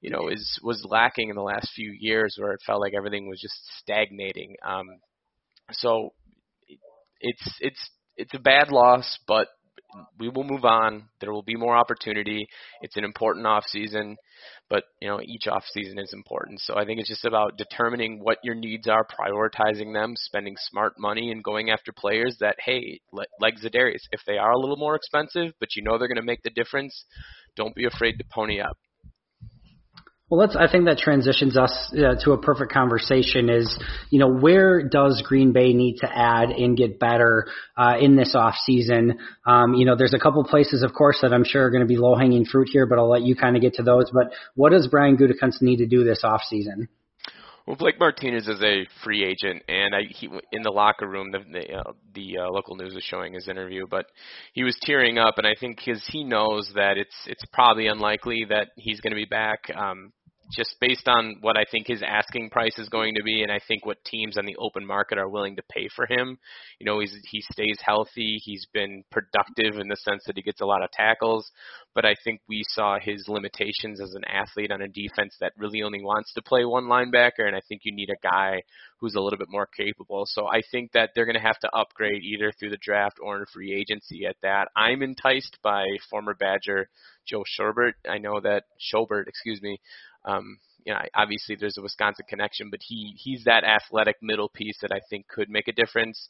[0.00, 3.28] you know is was lacking in the last few years, where it felt like everything
[3.28, 4.56] was just stagnating.
[4.66, 4.86] Um,
[5.70, 6.10] so
[7.20, 9.48] it's it's it's a bad loss, but
[9.94, 11.08] Um, we will move on.
[11.20, 12.46] There will be more opportunity.
[12.80, 14.16] It's an important off season,
[14.70, 16.60] but you know each off season is important.
[16.60, 20.94] So I think it's just about determining what your needs are, prioritizing them, spending smart
[20.98, 24.94] money, and going after players that hey, like Za'Darius, if they are a little more
[24.94, 27.04] expensive, but you know they're going to make the difference,
[27.56, 28.76] don't be afraid to pony up.
[30.32, 30.56] Well, let's.
[30.56, 33.50] I think that transitions us uh, to a perfect conversation.
[33.50, 33.78] Is
[34.08, 38.34] you know where does Green Bay need to add and get better uh, in this
[38.34, 39.18] off season?
[39.44, 41.86] Um, you know, there's a couple places, of course, that I'm sure are going to
[41.86, 44.10] be low hanging fruit here, but I'll let you kind of get to those.
[44.10, 46.88] But what does Brian Gutekunst need to do this off season?
[47.66, 51.40] Well, Blake Martinez is a free agent, and I, he, in the locker room, the
[51.40, 54.06] the, uh, the uh, local news was showing his interview, but
[54.54, 58.46] he was tearing up, and I think because he knows that it's it's probably unlikely
[58.48, 59.70] that he's going to be back.
[59.76, 60.10] Um,
[60.50, 63.60] just based on what I think his asking price is going to be, and I
[63.66, 66.38] think what teams on the open market are willing to pay for him.
[66.78, 68.40] You know, he's he stays healthy.
[68.42, 71.50] He's been productive in the sense that he gets a lot of tackles,
[71.94, 75.82] but I think we saw his limitations as an athlete on a defense that really
[75.82, 78.62] only wants to play one linebacker, and I think you need a guy
[78.98, 80.24] who's a little bit more capable.
[80.26, 83.38] So I think that they're going to have to upgrade either through the draft or
[83.38, 84.68] in free agency at that.
[84.76, 86.88] I'm enticed by former Badger
[87.26, 87.94] Joe Schobert.
[88.08, 89.80] I know that Schobert, excuse me,
[90.24, 94.78] um, you know, obviously there's a Wisconsin connection, but he he's that athletic middle piece
[94.82, 96.28] that I think could make a difference.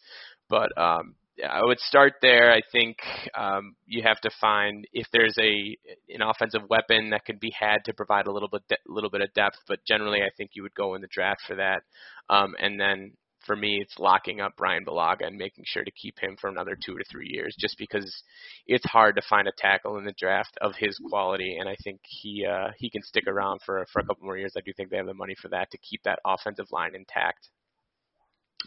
[0.49, 1.14] But um,
[1.49, 2.53] I would start there.
[2.53, 2.99] I think
[3.34, 5.76] um, you have to find if there's a
[6.09, 9.22] an offensive weapon that can be had to provide a little bit de- little bit
[9.22, 9.59] of depth.
[9.66, 11.82] But generally, I think you would go in the draft for that.
[12.28, 13.12] Um, and then
[13.47, 16.76] for me, it's locking up Brian Bulaga and making sure to keep him for another
[16.76, 18.22] two to three years, just because
[18.66, 22.01] it's hard to find a tackle in the draft of his quality, and I think
[22.05, 24.55] he uh, he can stick around for for a couple more years.
[24.57, 27.49] I do think they have the money for that to keep that offensive line intact.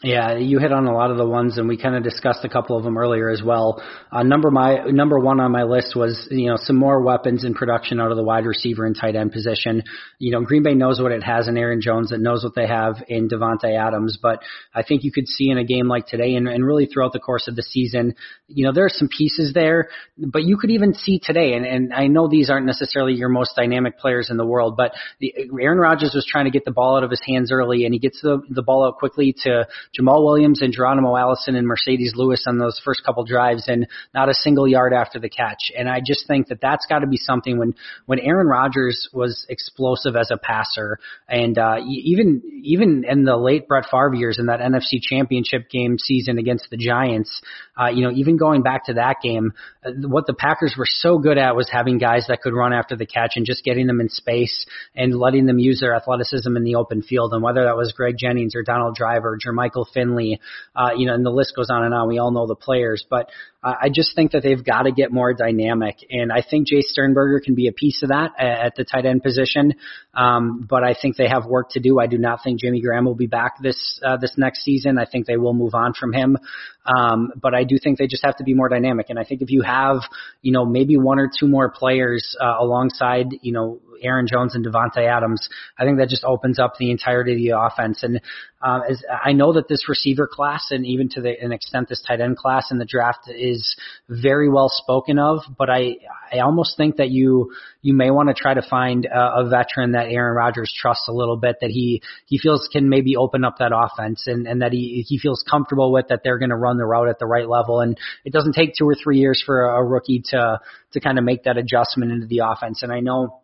[0.03, 2.49] Yeah, you hit on a lot of the ones, and we kind of discussed a
[2.49, 3.81] couple of them earlier as well.
[4.11, 7.53] Uh, number my number one on my list was you know some more weapons in
[7.53, 9.83] production out of the wide receiver and tight end position.
[10.19, 12.67] You know, Green Bay knows what it has in Aaron Jones, it knows what they
[12.67, 14.39] have in Davante Adams, but
[14.73, 17.19] I think you could see in a game like today, and, and really throughout the
[17.19, 18.15] course of the season,
[18.47, 19.87] you know, there are some pieces there,
[20.17, 23.55] but you could even see today, and, and I know these aren't necessarily your most
[23.55, 26.97] dynamic players in the world, but the, Aaron Rodgers was trying to get the ball
[26.97, 30.23] out of his hands early, and he gets the the ball out quickly to Jamaal
[30.23, 34.33] Williams and Geronimo Allison and Marcedes Lewis on those first couple drives and not a
[34.33, 35.71] single yard after the catch.
[35.77, 37.75] And I just think that that's got to be something when
[38.05, 43.67] when Aaron Rodgers was explosive as a passer, and uh, even even in the late
[43.67, 47.41] Brett Favre years in that NFC Championship game season against the Giants,
[47.79, 49.53] uh, you know, even going back to that game,
[50.01, 53.05] what the Packers were so good at was having guys that could run after the
[53.05, 54.65] catch and just getting them in space
[54.95, 57.33] and letting them use their athleticism in the open field.
[57.33, 60.39] And whether that was Greg Jennings or Donald Driver, or Jermichael Finley,
[60.75, 62.07] uh, you know, and the list goes on and on.
[62.07, 63.29] We all know the players, but
[63.65, 67.39] I just think that they've got to get more dynamic, and I think Jay Sternberger
[67.39, 69.73] can be a piece of that at the tight end position.
[70.13, 71.99] Um, but I think they have work to do.
[71.99, 74.99] I do not think Jimmy Graham will be back this uh, this next season.
[74.99, 76.37] I think they will move on from him.
[76.85, 79.07] Um, but I do think they just have to be more dynamic.
[79.09, 80.01] And I think if you have,
[80.41, 84.65] you know, maybe one or two more players uh, alongside, you know, Aaron Jones and
[84.65, 88.03] Davante Adams, I think that just opens up the entirety of the offense.
[88.03, 88.21] And
[88.61, 92.01] um, as I know that this receiver class and even to the, an extent this
[92.01, 93.75] tight end class in the draft is
[94.09, 95.97] very well spoken of, but I
[96.33, 99.91] I almost think that you you may want to try to find a, a veteran
[99.91, 103.57] that Aaron Rodgers trusts a little bit that he he feels can maybe open up
[103.59, 106.77] that offense and and that he he feels comfortable with that they're going to run
[106.77, 107.81] the route at the right level.
[107.81, 110.59] And it doesn't take two or three years for a, a rookie to
[110.93, 112.81] to kind of make that adjustment into the offense.
[112.81, 113.41] And I know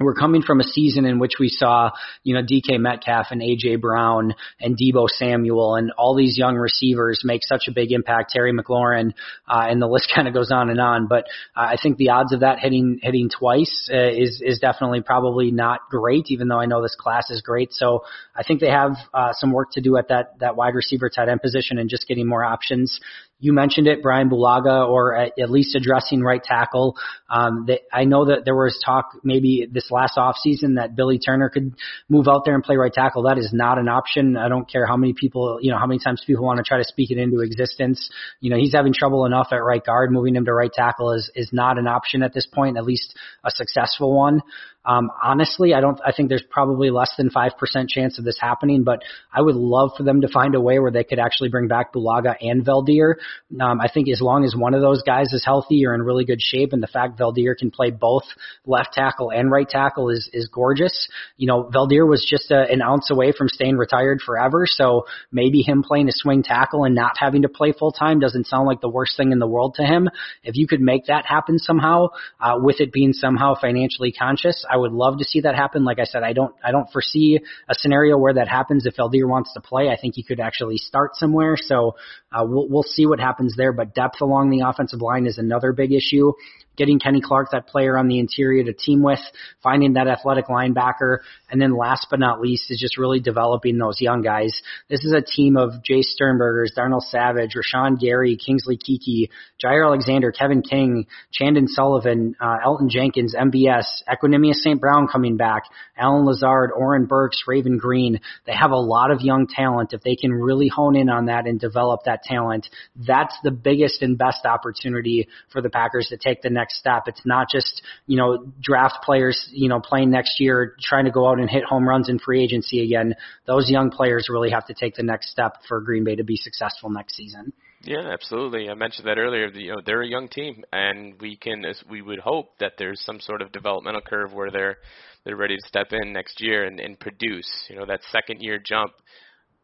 [0.00, 1.90] we're coming from a season in which we saw,
[2.24, 7.22] you know, DK Metcalf and AJ Brown and Deebo Samuel and all these young receivers
[7.24, 8.32] make such a big impact.
[8.32, 9.12] Terry McLaurin,
[9.48, 11.06] uh, and the list kind of goes on and on.
[11.06, 11.26] But
[11.56, 15.52] uh, I think the odds of that hitting hitting twice uh, is is definitely probably
[15.52, 16.26] not great.
[16.28, 19.52] Even though I know this class is great, so I think they have uh, some
[19.52, 22.42] work to do at that that wide receiver tight end position and just getting more
[22.42, 23.00] options
[23.38, 26.96] you mentioned it, Brian Bulaga, or at, at least addressing right tackle.
[27.28, 31.48] Um, they, I know that there was talk maybe this last offseason that Billy Turner
[31.48, 31.74] could
[32.08, 33.24] move out there and play right tackle.
[33.24, 34.36] That is not an option.
[34.36, 36.78] I don't care how many people, you know, how many times people want to try
[36.78, 38.08] to speak it into existence.
[38.40, 40.10] You know, he's having trouble enough at right guard.
[40.10, 43.14] Moving him to right tackle is, is not an option at this point, at least
[43.44, 44.40] a successful one.
[44.86, 45.98] Um, honestly, I don't.
[46.04, 49.54] I think there's probably less than five percent chance of this happening, but I would
[49.54, 52.64] love for them to find a way where they could actually bring back Bulaga and
[52.64, 53.14] Veldheer.
[53.60, 56.24] Um, I think as long as one of those guys is healthy or in really
[56.24, 58.24] good shape, and the fact Veldheer can play both
[58.66, 61.08] left tackle and right tackle is is gorgeous.
[61.36, 65.62] You know, Veldheer was just a, an ounce away from staying retired forever, so maybe
[65.62, 68.80] him playing a swing tackle and not having to play full time doesn't sound like
[68.80, 70.08] the worst thing in the world to him.
[70.42, 72.08] If you could make that happen somehow,
[72.40, 75.84] uh, with it being somehow financially conscious, I would love to see that happen.
[75.84, 78.86] Like I said, I don't I don't foresee a scenario where that happens.
[78.86, 81.54] If Veldheer wants to play, I think he could actually start somewhere.
[81.56, 81.94] So
[82.32, 83.72] uh, we'll we'll see what happens there.
[83.72, 86.32] But depth along the offensive line is another big issue
[86.76, 89.20] getting Kenny Clark, that player on the interior to team with,
[89.62, 91.18] finding that athletic linebacker,
[91.50, 94.62] and then last but not least is just really developing those young guys.
[94.88, 99.28] This is a team of Jay Sternbergers, Darnell Savage, Rashan Gary, Kingsley Keke,
[99.62, 104.80] Jaire Alexander, Kevin King, Chandon Sullivan, uh, Elgton Jenkins, MBS, Equanimeous St.
[104.80, 105.64] Brown coming back,
[105.96, 108.20] Allen Lazard, Oren Burks, Raven Greene.
[108.46, 109.92] They have a lot of young talent.
[109.92, 112.68] If they can really hone in on that and develop that talent,
[113.06, 117.04] that's the biggest and best opportunity for the Packers to take the next step.
[117.06, 121.28] It's not just, you know, draft players, you know, playing next year, trying to go
[121.28, 123.14] out and hit home runs in free agency again.
[123.46, 126.36] Those young players really have to take the next step for Green Bay to be
[126.36, 127.52] successful next season.
[127.84, 128.70] Yeah, absolutely.
[128.70, 129.48] I mentioned that earlier.
[129.48, 133.00] You know, they're a young team, and we can, as we would hope, that there's
[133.04, 134.78] some sort of developmental curve where they're
[135.24, 137.48] they're ready to step in next year and, and produce.
[137.68, 138.92] You know, that second year jump.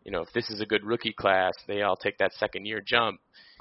[0.05, 2.83] You know, if this is a good rookie class, they all take that second year
[2.87, 3.21] jump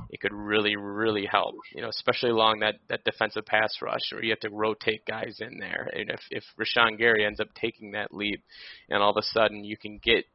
[0.09, 1.55] it could really, really help.
[1.75, 5.37] You know, especially along that that defensive pass rush, where you have to rotate guys
[5.39, 5.89] in there.
[5.93, 8.43] And if if Rashan Gary ends up taking that leap,
[8.89, 10.25] and all of a sudden you can get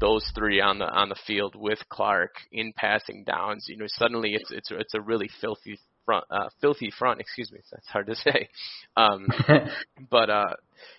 [0.00, 4.34] those three on the on the field with Clark in passing downs, you know, suddenly
[4.34, 7.20] it's it's it's a really filthy front, uh, filthy front.
[7.20, 8.48] Excuse me, that's hard to say.
[8.96, 9.28] Um,
[10.10, 10.54] but uh,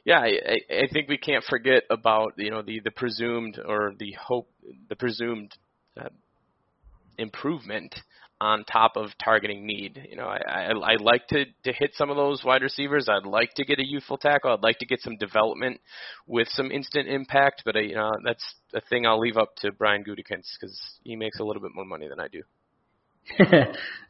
[0.05, 4.15] yeah, I, I think we can't forget about you know the the presumed or the
[4.19, 4.49] hope
[4.89, 5.51] the presumed
[5.99, 6.09] uh,
[7.17, 7.93] improvement
[8.41, 10.07] on top of targeting need.
[10.09, 13.07] You know, I, I, I like to, to hit some of those wide receivers.
[13.07, 14.51] I'd like to get a youthful tackle.
[14.51, 15.79] I'd like to get some development
[16.25, 19.71] with some instant impact, but I, you know, that's a thing I'll leave up to
[19.71, 22.41] Brian Gutekunst because he makes a little bit more money than I do.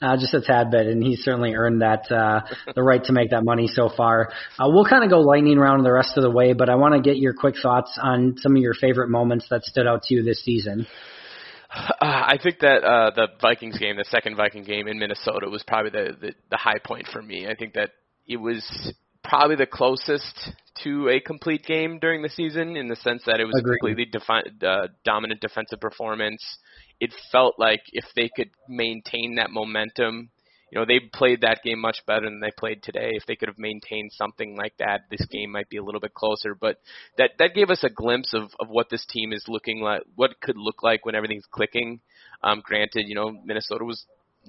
[0.02, 2.40] uh, just a tad bit, and he's certainly earned that uh,
[2.76, 4.30] the right to make that money so far.
[4.58, 6.96] Uh, we'll kind of go lightning round the rest of the way, but I want
[6.96, 10.16] to get your quick thoughts on some of your favorite moments that stood out to
[10.16, 10.88] you this season.
[12.02, 15.64] Uh, I think that uh, the Vikings game, the second Viking game in Minnesota, was
[15.66, 17.48] probably the, the the high point for me.
[17.48, 17.92] I think that
[18.28, 18.94] it was
[19.24, 20.52] probably the closest
[20.84, 23.76] to a complete game during the season in the sense that it was Agreed.
[23.76, 26.44] a completely defi- uh, dominant defensive performance.
[27.00, 30.30] It felt like if they could maintain that momentum,
[30.72, 33.12] you know, they played that game much better than they played today.
[33.14, 36.14] If they could have maintained something like that, this game might be a little bit
[36.14, 36.56] closer.
[36.56, 36.78] But
[37.18, 40.32] that that gave us a glimpse of of what this team is looking like, what
[40.32, 42.00] it could look like when everything's clicking.
[42.42, 44.06] Um, granted, you know, Minnesota was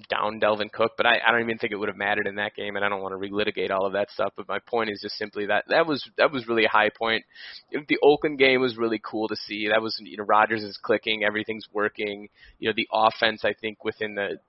[0.09, 2.55] down Dalvin Cook, but I, I don't even think it would have mattered in that
[2.55, 4.33] game, and I don't want to relitigate all of that stuff.
[4.35, 7.25] But my point is just simply that that was that was really a high point.
[7.71, 9.67] The Oakland game was really cool to see.
[9.67, 12.29] That was you know Rodgers is clicking, everything's working.
[12.59, 14.39] You know the offense, I think within the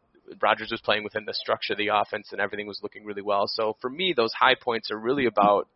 [0.40, 3.46] Rodgers was playing within the structure of the offense, and everything was looking really well.
[3.46, 5.68] So for me, those high points are really about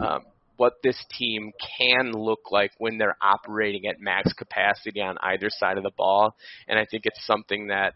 [0.00, 0.24] um,
[0.56, 5.76] what this team can look like when they're operating at max capacity on either side
[5.76, 6.36] of the ball,
[6.68, 7.94] and I think it's something that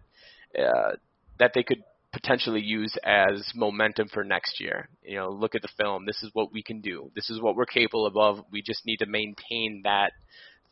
[0.59, 0.93] uh,
[1.39, 1.83] that they could
[2.13, 4.89] potentially use as momentum for next year.
[5.03, 6.07] You know, look at the film.
[6.07, 7.11] This is what we can do.
[7.15, 8.45] This is what we're capable of.
[8.51, 10.13] We just need to maintain that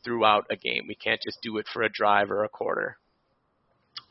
[0.03, 0.85] throughout a game.
[0.87, 2.97] We can't just do it for a drive or a quarter.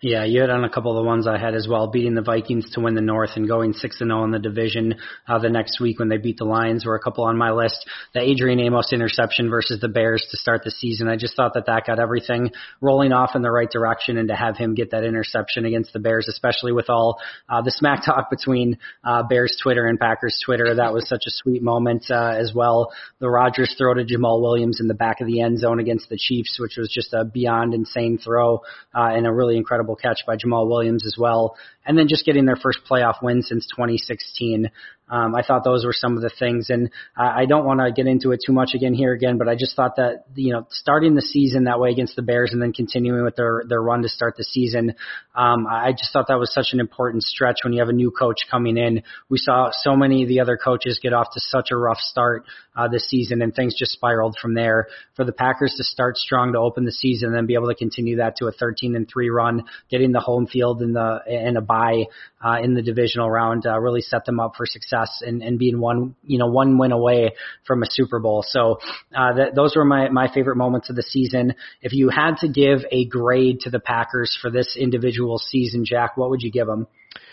[0.03, 1.87] Yeah, you hit on a couple of the ones I had as well.
[1.87, 4.97] Beating the Vikings to win the North and going six and zero in the division
[5.27, 7.89] uh, the next week when they beat the Lions were a couple on my list.
[8.13, 11.09] The Adrian Amos interception versus the Bears to start the season.
[11.09, 12.51] I just thought that that got everything
[12.83, 16.01] rolling off in the right direction, and to have him get that interception against the
[16.01, 17.19] Bears, especially with all
[17.49, 21.31] uh, the smack talk between uh, Bears Twitter and Packers Twitter, that was such a
[21.31, 22.93] sweet moment uh, as well.
[23.21, 26.19] The Rodgers throw to Jamaal Williams in the back of the end zone against the
[26.19, 28.57] Chiefs, which was just a beyond insane throw
[28.95, 31.57] uh, and a really incredible catch by Jamaal Williams as well.
[31.87, 34.71] And then just getting their first playoff win since 2016.
[35.15, 37.93] Um, I thought those were some of the things, and I, I don't want to
[37.93, 40.67] get into it too much again here again, but I just thought that you know
[40.71, 44.03] starting the season that way against the Bears and then continuing with their their run
[44.03, 44.97] to start the season,
[45.37, 48.11] um, I just thought that was such an important stretch when you have a new
[48.11, 49.05] coach coming in.
[49.29, 52.45] We saw so many of the other coaches get off to such a rough start
[52.75, 54.89] uh, this season, and things just spiraled from there.
[55.15, 57.77] For the Packers to start strong to open the season, and then be able to
[57.77, 61.57] continue that to a 13 and three run, getting the home field in the in
[61.57, 62.07] a bye
[62.45, 65.81] uh, in the divisional round, uh, really set them up for success and, and being
[65.81, 67.33] one, you know, one win away
[67.67, 68.45] from a Super Bowl.
[68.47, 68.79] So,
[69.15, 71.55] uh, that, those were my, my favorite moments of the season.
[71.83, 76.17] If you had to give a grade to the Packers for this individual season, Jack,
[76.17, 76.87] what would you give them?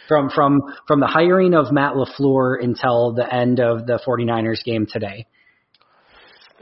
[0.07, 4.85] From, from, from the hiring of Matt LaFleur until the end of the 49ers game
[4.85, 5.25] today.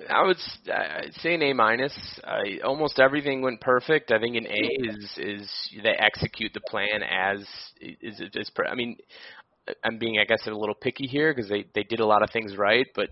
[0.08, 0.38] I would
[0.72, 1.94] I'd say an A minus.
[2.24, 4.12] I, almost everything went perfect.
[4.12, 7.40] I think an A is is they execute the plan as
[7.80, 8.52] is is.
[8.70, 8.98] I mean,
[9.84, 12.30] I'm being, I guess, a little picky here because they they did a lot of
[12.32, 13.10] things right, but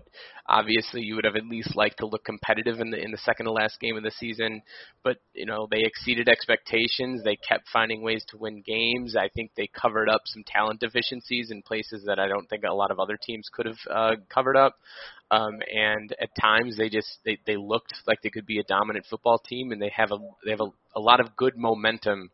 [0.48, 3.46] obviously you would have at least liked to look competitive in the in the second
[3.46, 4.62] to last game of the season.
[5.04, 7.22] But you know they exceeded expectations.
[7.22, 9.14] They kept finding ways to win games.
[9.16, 12.74] I think they covered up some talent deficiencies in places that I don't think a
[12.74, 14.74] lot of other teams could have uh, covered up.
[15.30, 19.06] Um, and at times they just they they looked like they could be a dominant
[19.08, 22.30] football team, and they have a they have a, a lot of good momentum.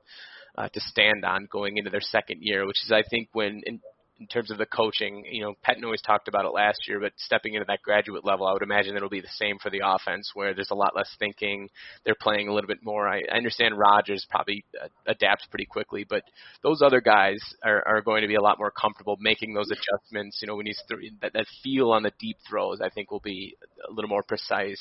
[0.57, 3.81] Uh, to stand on going into their second year, which is I think when in,
[4.21, 5.25] in terms of the coaching.
[5.31, 8.47] You know, Pettine always talked about it last year, but stepping into that graduate level,
[8.47, 11.11] I would imagine it'll be the same for the offense, where there's a lot less
[11.19, 11.69] thinking.
[12.05, 13.09] They're playing a little bit more.
[13.09, 16.23] I, I understand Rodgers probably uh, adapts pretty quickly, but
[16.63, 20.39] those other guys are, are going to be a lot more comfortable making those adjustments.
[20.41, 23.21] You know, when he's th- that, that feel on the deep throws, I think will
[23.21, 23.57] be
[23.89, 24.81] a little more precise.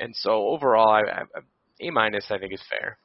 [0.00, 1.40] And so overall, I, I,
[1.80, 2.98] A minus I think is fair.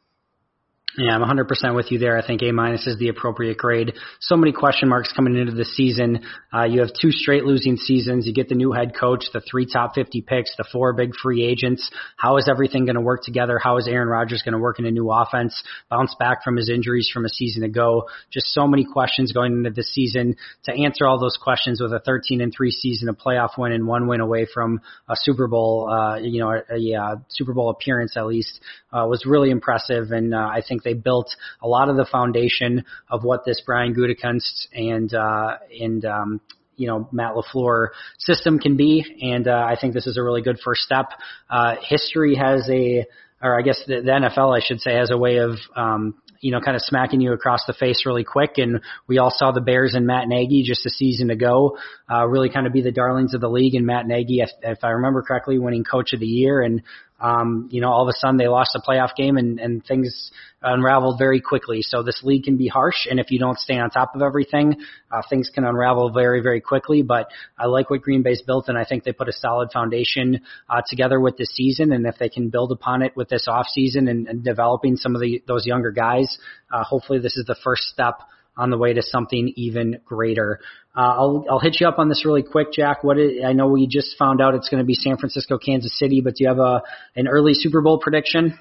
[0.98, 2.18] Yeah, I'm 100% with you there.
[2.18, 3.94] I think A minus is the appropriate grade.
[4.20, 6.26] So many question marks coming into the season.
[6.54, 8.28] Uh, you have two straight losing seasons.
[8.28, 11.46] You get the new head coach, the three top 50 picks, the four big free
[11.46, 11.90] agents.
[12.18, 13.58] How is everything going to work together?
[13.58, 15.64] How is Aaron Rodgers going to work in a new offense?
[15.90, 18.10] Bounce back from his injuries from a season ago.
[18.30, 20.36] Just so many questions going into the season.
[20.66, 23.88] To answer all those questions with a 13 and three season, a playoff win, and
[23.88, 27.70] one win away from a Super Bowl, uh, you know, a, a, a Super Bowl
[27.70, 28.60] appearance at least,
[28.92, 30.12] uh, was really impressive.
[30.12, 33.94] And uh, I think they built a lot of the foundation of what this Brian
[33.94, 36.42] Gutekunst and uh, and um,
[36.76, 40.42] you know Matt LaFleur system can be, and uh, I think this is a really
[40.42, 41.08] good first step.
[41.50, 43.06] Uh, history has a,
[43.42, 46.52] or I guess the, the NFL, I should say, has a way of um, you
[46.52, 48.58] know, kind of smacking you across the face really quick.
[48.58, 51.78] And we all saw the Bears and Matt Nagy just a season ago,
[52.12, 53.76] uh, really kind of be the darlings of the league.
[53.76, 56.62] And Matt Nagy, if, if I remember correctly, winning Coach of the Year.
[56.62, 56.82] And
[57.22, 60.32] um, you know, all of a sudden they lost a playoff game and, and things
[60.64, 61.82] unraveled very quickly.
[61.84, 64.76] So this league can be harsh, and if you don't stay on top of everything,
[65.12, 67.04] uh, things can unravel very, very quickly.
[67.04, 70.42] But I like what Green Bay's built, and I think they put a solid foundation
[70.68, 71.92] uh, together with this season.
[71.92, 75.16] And if they can build upon it with this off season and, and developing some
[75.16, 76.40] of the those younger guys,
[76.72, 78.20] uh, hopefully this is the first step
[78.58, 80.60] on the way to something even greater.
[80.96, 83.04] Uh, I'll I'll hit you up on this really quick, Jack.
[83.04, 85.98] What is, I know we just found out it's going to be San Francisco, Kansas
[85.98, 86.82] City, but do you have a
[87.16, 88.60] an early Super Bowl prediction?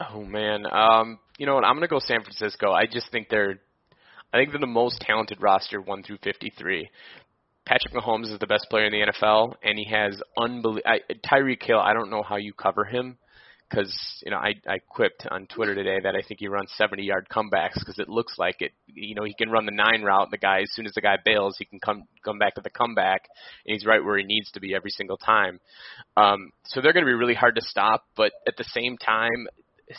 [0.00, 1.64] Oh man, um, you know what?
[1.64, 2.72] I'm going to go San Francisco.
[2.72, 3.58] I just think they're
[4.32, 6.88] I think they're the most talented roster, one through 53.
[7.66, 10.82] Patrick Mahomes is the best player in the NFL, and he has unbelievable.
[11.24, 13.18] Tyreek Hill, I don't know how you cover him
[13.72, 17.02] because you know I I quipped on Twitter today that I think he runs 70
[17.02, 18.72] yard comebacks because it looks like it.
[18.86, 20.30] You know he can run the nine route.
[20.30, 22.70] The guy as soon as the guy bails, he can come come back to the
[22.70, 23.28] comeback,
[23.66, 25.60] and he's right where he needs to be every single time.
[26.16, 29.48] Um, so they're going to be really hard to stop, but at the same time,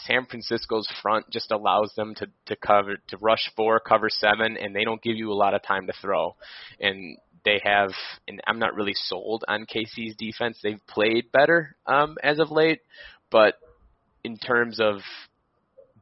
[0.06, 4.76] San Francisco's front just allows them to to cover to rush four, cover seven, and
[4.76, 6.36] they don't give you a lot of time to throw.
[6.80, 7.92] And they have,
[8.28, 10.58] and I'm not really sold on KC's defense.
[10.62, 12.82] They've played better um, as of late,
[13.34, 13.56] but
[14.24, 15.02] in terms of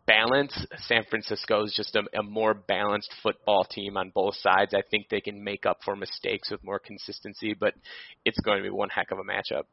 [0.06, 4.74] balance, San Francisco is just a, a more balanced football team on both sides.
[4.74, 7.74] I think they can make up for mistakes with more consistency, but
[8.26, 9.64] it's going to be one heck of a matchup.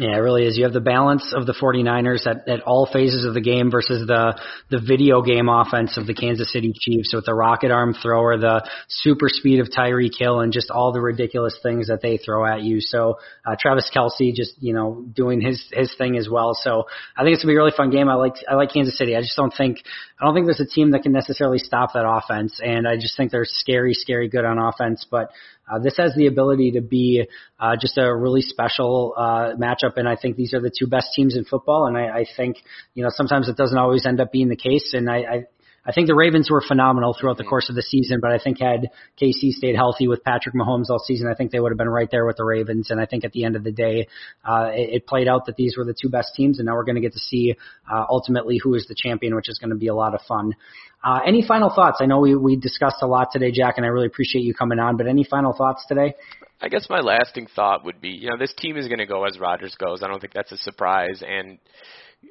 [0.00, 0.56] Yeah, it really is.
[0.56, 4.06] You have the balance of the 49ers at, at all phases of the game versus
[4.06, 4.40] the
[4.70, 8.64] the video game offense of the Kansas City Chiefs with the rocket arm thrower, the
[8.88, 12.62] super speed of Tyreek Hill, and just all the ridiculous things that they throw at
[12.62, 12.80] you.
[12.80, 16.54] So uh, Travis Kelce just you know doing his his thing as well.
[16.54, 16.84] So
[17.16, 18.08] I think it's gonna be a really fun game.
[18.08, 19.16] I like I like Kansas City.
[19.16, 19.78] I just don't think
[20.20, 23.16] I don't think there's a team that can necessarily stop that offense, and I just
[23.16, 25.04] think they're scary, scary good on offense.
[25.10, 25.32] But
[25.70, 27.26] uh, this has the ability to be
[27.58, 31.08] uh, just a really special uh, matchup, and I think these are the two best
[31.14, 31.86] teams in football.
[31.86, 32.56] And I, I think
[32.94, 35.44] you know sometimes it doesn't always end up being the case, and I, I
[35.88, 38.60] I think the Ravens were phenomenal throughout the course of the season, but I think
[38.60, 41.88] had KC stayed healthy with Patrick Mahomes all season, I think they would have been
[41.88, 42.90] right there with the Ravens.
[42.90, 44.06] And I think at the end of the day,
[44.44, 46.84] uh, it, it played out that these were the two best teams, and now we're
[46.84, 47.56] going to get to see
[47.90, 50.54] uh, ultimately who is the champion, which is going to be a lot of fun.
[51.02, 51.98] Uh, any final thoughts?
[52.02, 54.78] I know we, we discussed a lot today, Jack, and I really appreciate you coming
[54.78, 56.14] on, but any final thoughts today?
[56.60, 59.24] I guess my lasting thought would be, you know, this team is going to go
[59.24, 60.02] as Rodgers goes.
[60.02, 61.22] I don't think that's a surprise.
[61.26, 61.58] And,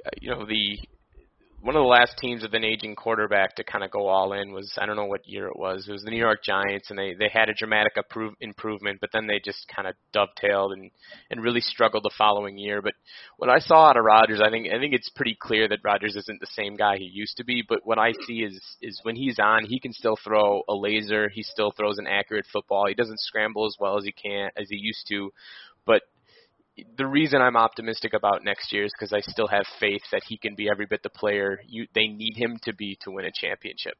[0.05, 0.77] uh, you know, the
[1.61, 4.51] one of the last teams with an aging quarterback to kind of go all in
[4.51, 5.87] was I don't know what year it was.
[5.87, 9.09] It was the New York Giants, and they they had a dramatic approve, improvement, but
[9.11, 10.91] then they just kind of dovetailed and
[11.31, 12.81] and really struggled the following year.
[12.83, 12.93] But
[13.37, 16.15] what I saw out of Rodgers, I think I think it's pretty clear that Rodgers
[16.15, 17.63] isn't the same guy he used to be.
[17.67, 21.27] But what I see is is when he's on, he can still throw a laser.
[21.29, 22.85] He still throws an accurate football.
[22.87, 25.31] He doesn't scramble as well as he can as he used to,
[25.87, 26.03] but
[26.97, 30.37] the reason I'm optimistic about next year is because I still have faith that he
[30.37, 33.31] can be every bit the player you they need him to be to win a
[33.33, 33.95] championship.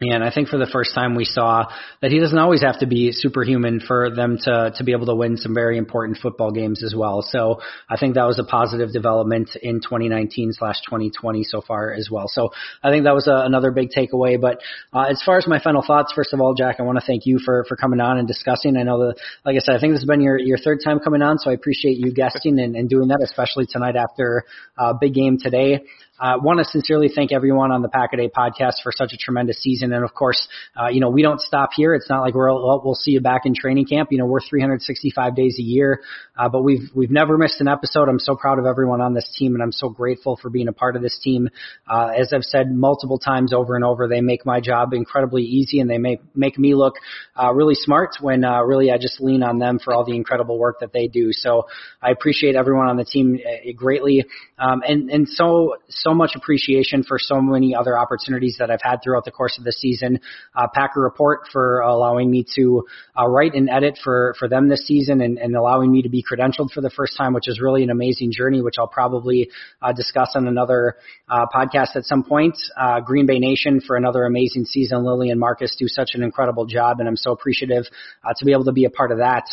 [0.00, 1.66] And I think for the first time we saw
[2.02, 5.14] that he doesn't always have to be superhuman for them to to be able to
[5.14, 7.22] win some very important football games as well.
[7.22, 12.08] So I think that was a positive development in 2019 slash 2020 so far as
[12.10, 12.26] well.
[12.26, 12.50] So
[12.82, 14.40] I think that was a, another big takeaway.
[14.40, 14.58] But
[14.92, 17.24] uh, as far as my final thoughts, first of all, Jack, I want to thank
[17.24, 18.76] you for for coming on and discussing.
[18.76, 20.98] I know that, like I said, I think this has been your your third time
[20.98, 24.44] coming on, so I appreciate you guesting and, and doing that, especially tonight after
[24.76, 25.84] a uh, big game today.
[26.16, 29.12] I uh, want to sincerely thank everyone on the Pack a Day podcast for such
[29.12, 29.92] a tremendous season.
[29.92, 30.46] And of course,
[30.80, 31.92] uh, you know, we don't stop here.
[31.92, 34.12] It's not like we're, well, see you back in training camp.
[34.12, 36.02] You know, we're 365 days a year,
[36.38, 38.08] uh, but we've, we've never missed an episode.
[38.08, 40.72] I'm so proud of everyone on this team and I'm so grateful for being a
[40.72, 41.48] part of this team.
[41.88, 45.80] Uh, as I've said multiple times over and over, they make my job incredibly easy
[45.80, 46.94] and they make, make me look,
[47.36, 50.60] uh, really smart when, uh, really I just lean on them for all the incredible
[50.60, 51.32] work that they do.
[51.32, 51.66] So
[52.00, 54.26] I appreciate everyone on the team uh, greatly.
[54.60, 55.74] Um, and, and so
[56.12, 59.72] much appreciation for so many other opportunities that I've had throughout the course of the
[59.72, 60.20] season.
[60.54, 62.84] Uh, Packer Report for allowing me to
[63.18, 66.22] uh, write and edit for, for them this season and, and allowing me to be
[66.22, 69.50] credentialed for the first time, which is really an amazing journey, which I'll probably
[69.80, 70.96] uh, discuss on another
[71.28, 72.56] uh, podcast at some point.
[72.76, 75.04] Uh, Green Bay Nation for another amazing season.
[75.04, 77.84] Lily and Marcus do such an incredible job, and I'm so appreciative
[78.24, 79.44] uh, to be able to be a part of that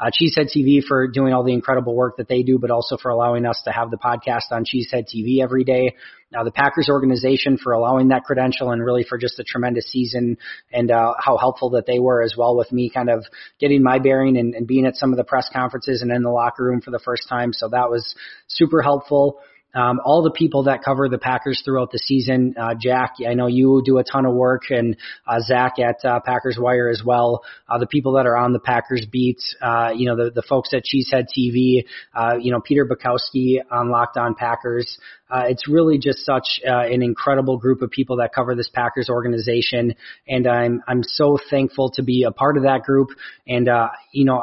[0.00, 3.10] uh, Cheesehead TV for doing all the incredible work that they do, but also for
[3.10, 5.94] allowing us to have the podcast on Cheesehead TV every day.
[6.32, 10.38] Now, the Packers organization for allowing that credential and really for just a tremendous season
[10.72, 13.24] and uh, how helpful that they were as well with me kind of
[13.58, 16.30] getting my bearing and, and being at some of the press conferences and in the
[16.30, 17.52] locker room for the first time.
[17.52, 18.14] So that was
[18.46, 19.40] super helpful.
[19.74, 22.54] Um, all the people that cover the Packers throughout the season.
[22.60, 24.96] Uh, Jack, I know you do a ton of work, and
[25.26, 27.44] uh, Zach at uh, Packers Wire as well.
[27.68, 30.74] Uh, the people that are on the Packers beat, uh, you know, the, the folks
[30.74, 34.98] at Cheesehead TV, uh, you know, Peter Bukowski on Locked On Packers.
[35.30, 39.08] Uh, it's really just such uh, an incredible group of people that cover this Packers
[39.08, 39.94] organization,
[40.26, 43.10] and I'm I'm so thankful to be a part of that group.
[43.46, 44.42] And uh, you know,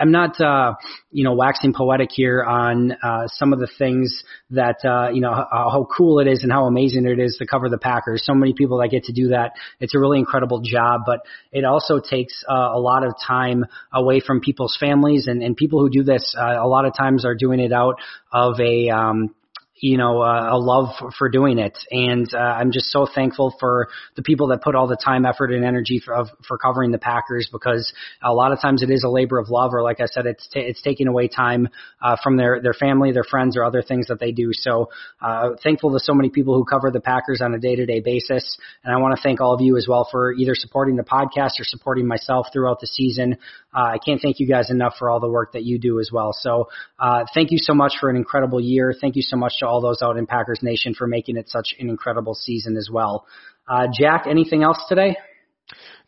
[0.00, 0.74] I'm not, uh,
[1.10, 5.32] you know, waxing poetic here on uh, some of the things that, uh, you know,
[5.32, 8.24] how, how cool it is and how amazing it is to cover the Packers.
[8.24, 9.52] So many people that get to do that.
[9.80, 11.20] It's a really incredible job, but
[11.52, 15.80] it also takes uh, a lot of time away from people's families and, and people
[15.80, 16.34] who do this.
[16.38, 17.96] Uh, a lot of times are doing it out
[18.32, 19.34] of a, um,
[19.80, 21.78] you know, uh, a love for, for doing it.
[21.90, 25.52] And uh, I'm just so thankful for the people that put all the time, effort,
[25.52, 27.92] and energy for, of, for covering the Packers because
[28.22, 30.46] a lot of times it is a labor of love, or like I said, it's
[30.48, 31.68] t- it's taking away time
[32.02, 34.50] uh, from their their family, their friends, or other things that they do.
[34.52, 34.90] So
[35.20, 38.00] uh, thankful to so many people who cover the Packers on a day to day
[38.00, 38.58] basis.
[38.84, 41.60] And I want to thank all of you as well for either supporting the podcast
[41.60, 43.36] or supporting myself throughout the season.
[43.74, 46.10] Uh, I can't thank you guys enough for all the work that you do as
[46.12, 46.32] well.
[46.32, 46.68] So
[46.98, 48.94] uh, thank you so much for an incredible year.
[48.98, 51.74] Thank you so much to all those out in Packers Nation for making it such
[51.78, 53.26] an incredible season as well.
[53.68, 55.16] Uh, Jack, anything else today?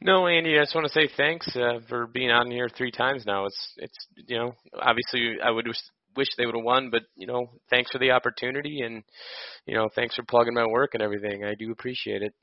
[0.01, 3.24] No, Andy, I just want to say thanks uh, for being on here three times
[3.27, 3.45] now.
[3.45, 5.69] It's it's you know obviously I would
[6.16, 9.05] wish they would have won, but you know thanks for the opportunity and
[9.66, 11.45] you know thanks for plugging my work and everything.
[11.45, 12.35] I do appreciate it.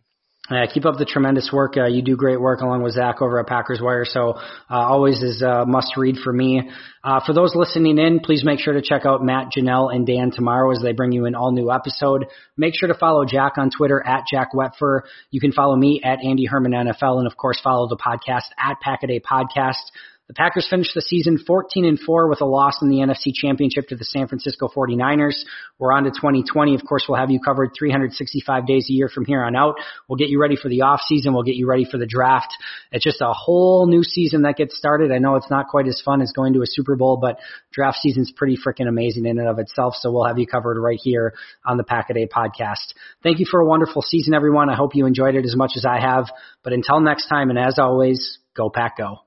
[0.50, 1.76] Uh, keep up the tremendous work.
[1.76, 4.06] Uh, you do great work along with Zach over at Packers Wire.
[4.06, 6.70] So uh, always is a must read for me.
[7.04, 10.32] Uh, for those listening in, please make sure to check out Matt, Janelle, and Dan
[10.32, 12.26] tomorrow as they bring you an all new episode.
[12.56, 15.02] Make sure to follow Jack on Twitter at Jack Wetfer.
[15.32, 18.78] You can follow me at Andy Herman NFL, and of course follow the podcast at
[18.86, 19.92] Packaday Podcast.
[20.28, 23.88] The Packers finished the season 14 and 4 with a loss in the NFC Championship
[23.88, 25.46] to the San Francisco 49ers.
[25.80, 26.76] We're on to 2020.
[26.76, 29.76] Of course, we'll have you covered 365 days a year from here on out.
[30.10, 31.34] We'll get you ready for the off season.
[31.34, 32.54] We'll get you ready for the draft.
[32.92, 35.14] It's just a whole new season that gets started.
[35.14, 37.40] I know it's not quite as fun as going to a Super Bowl, but
[37.72, 39.96] draft season's pretty freaking amazing in and of itself.
[39.96, 41.36] So we'll have you covered right here
[41.66, 42.94] on the Pack podcast.
[43.24, 44.70] Thank you for a wonderful season, everyone.
[44.70, 46.26] I hope you enjoyed it as much as I have.
[46.64, 49.27] But until next time, and as always, go Pack Go.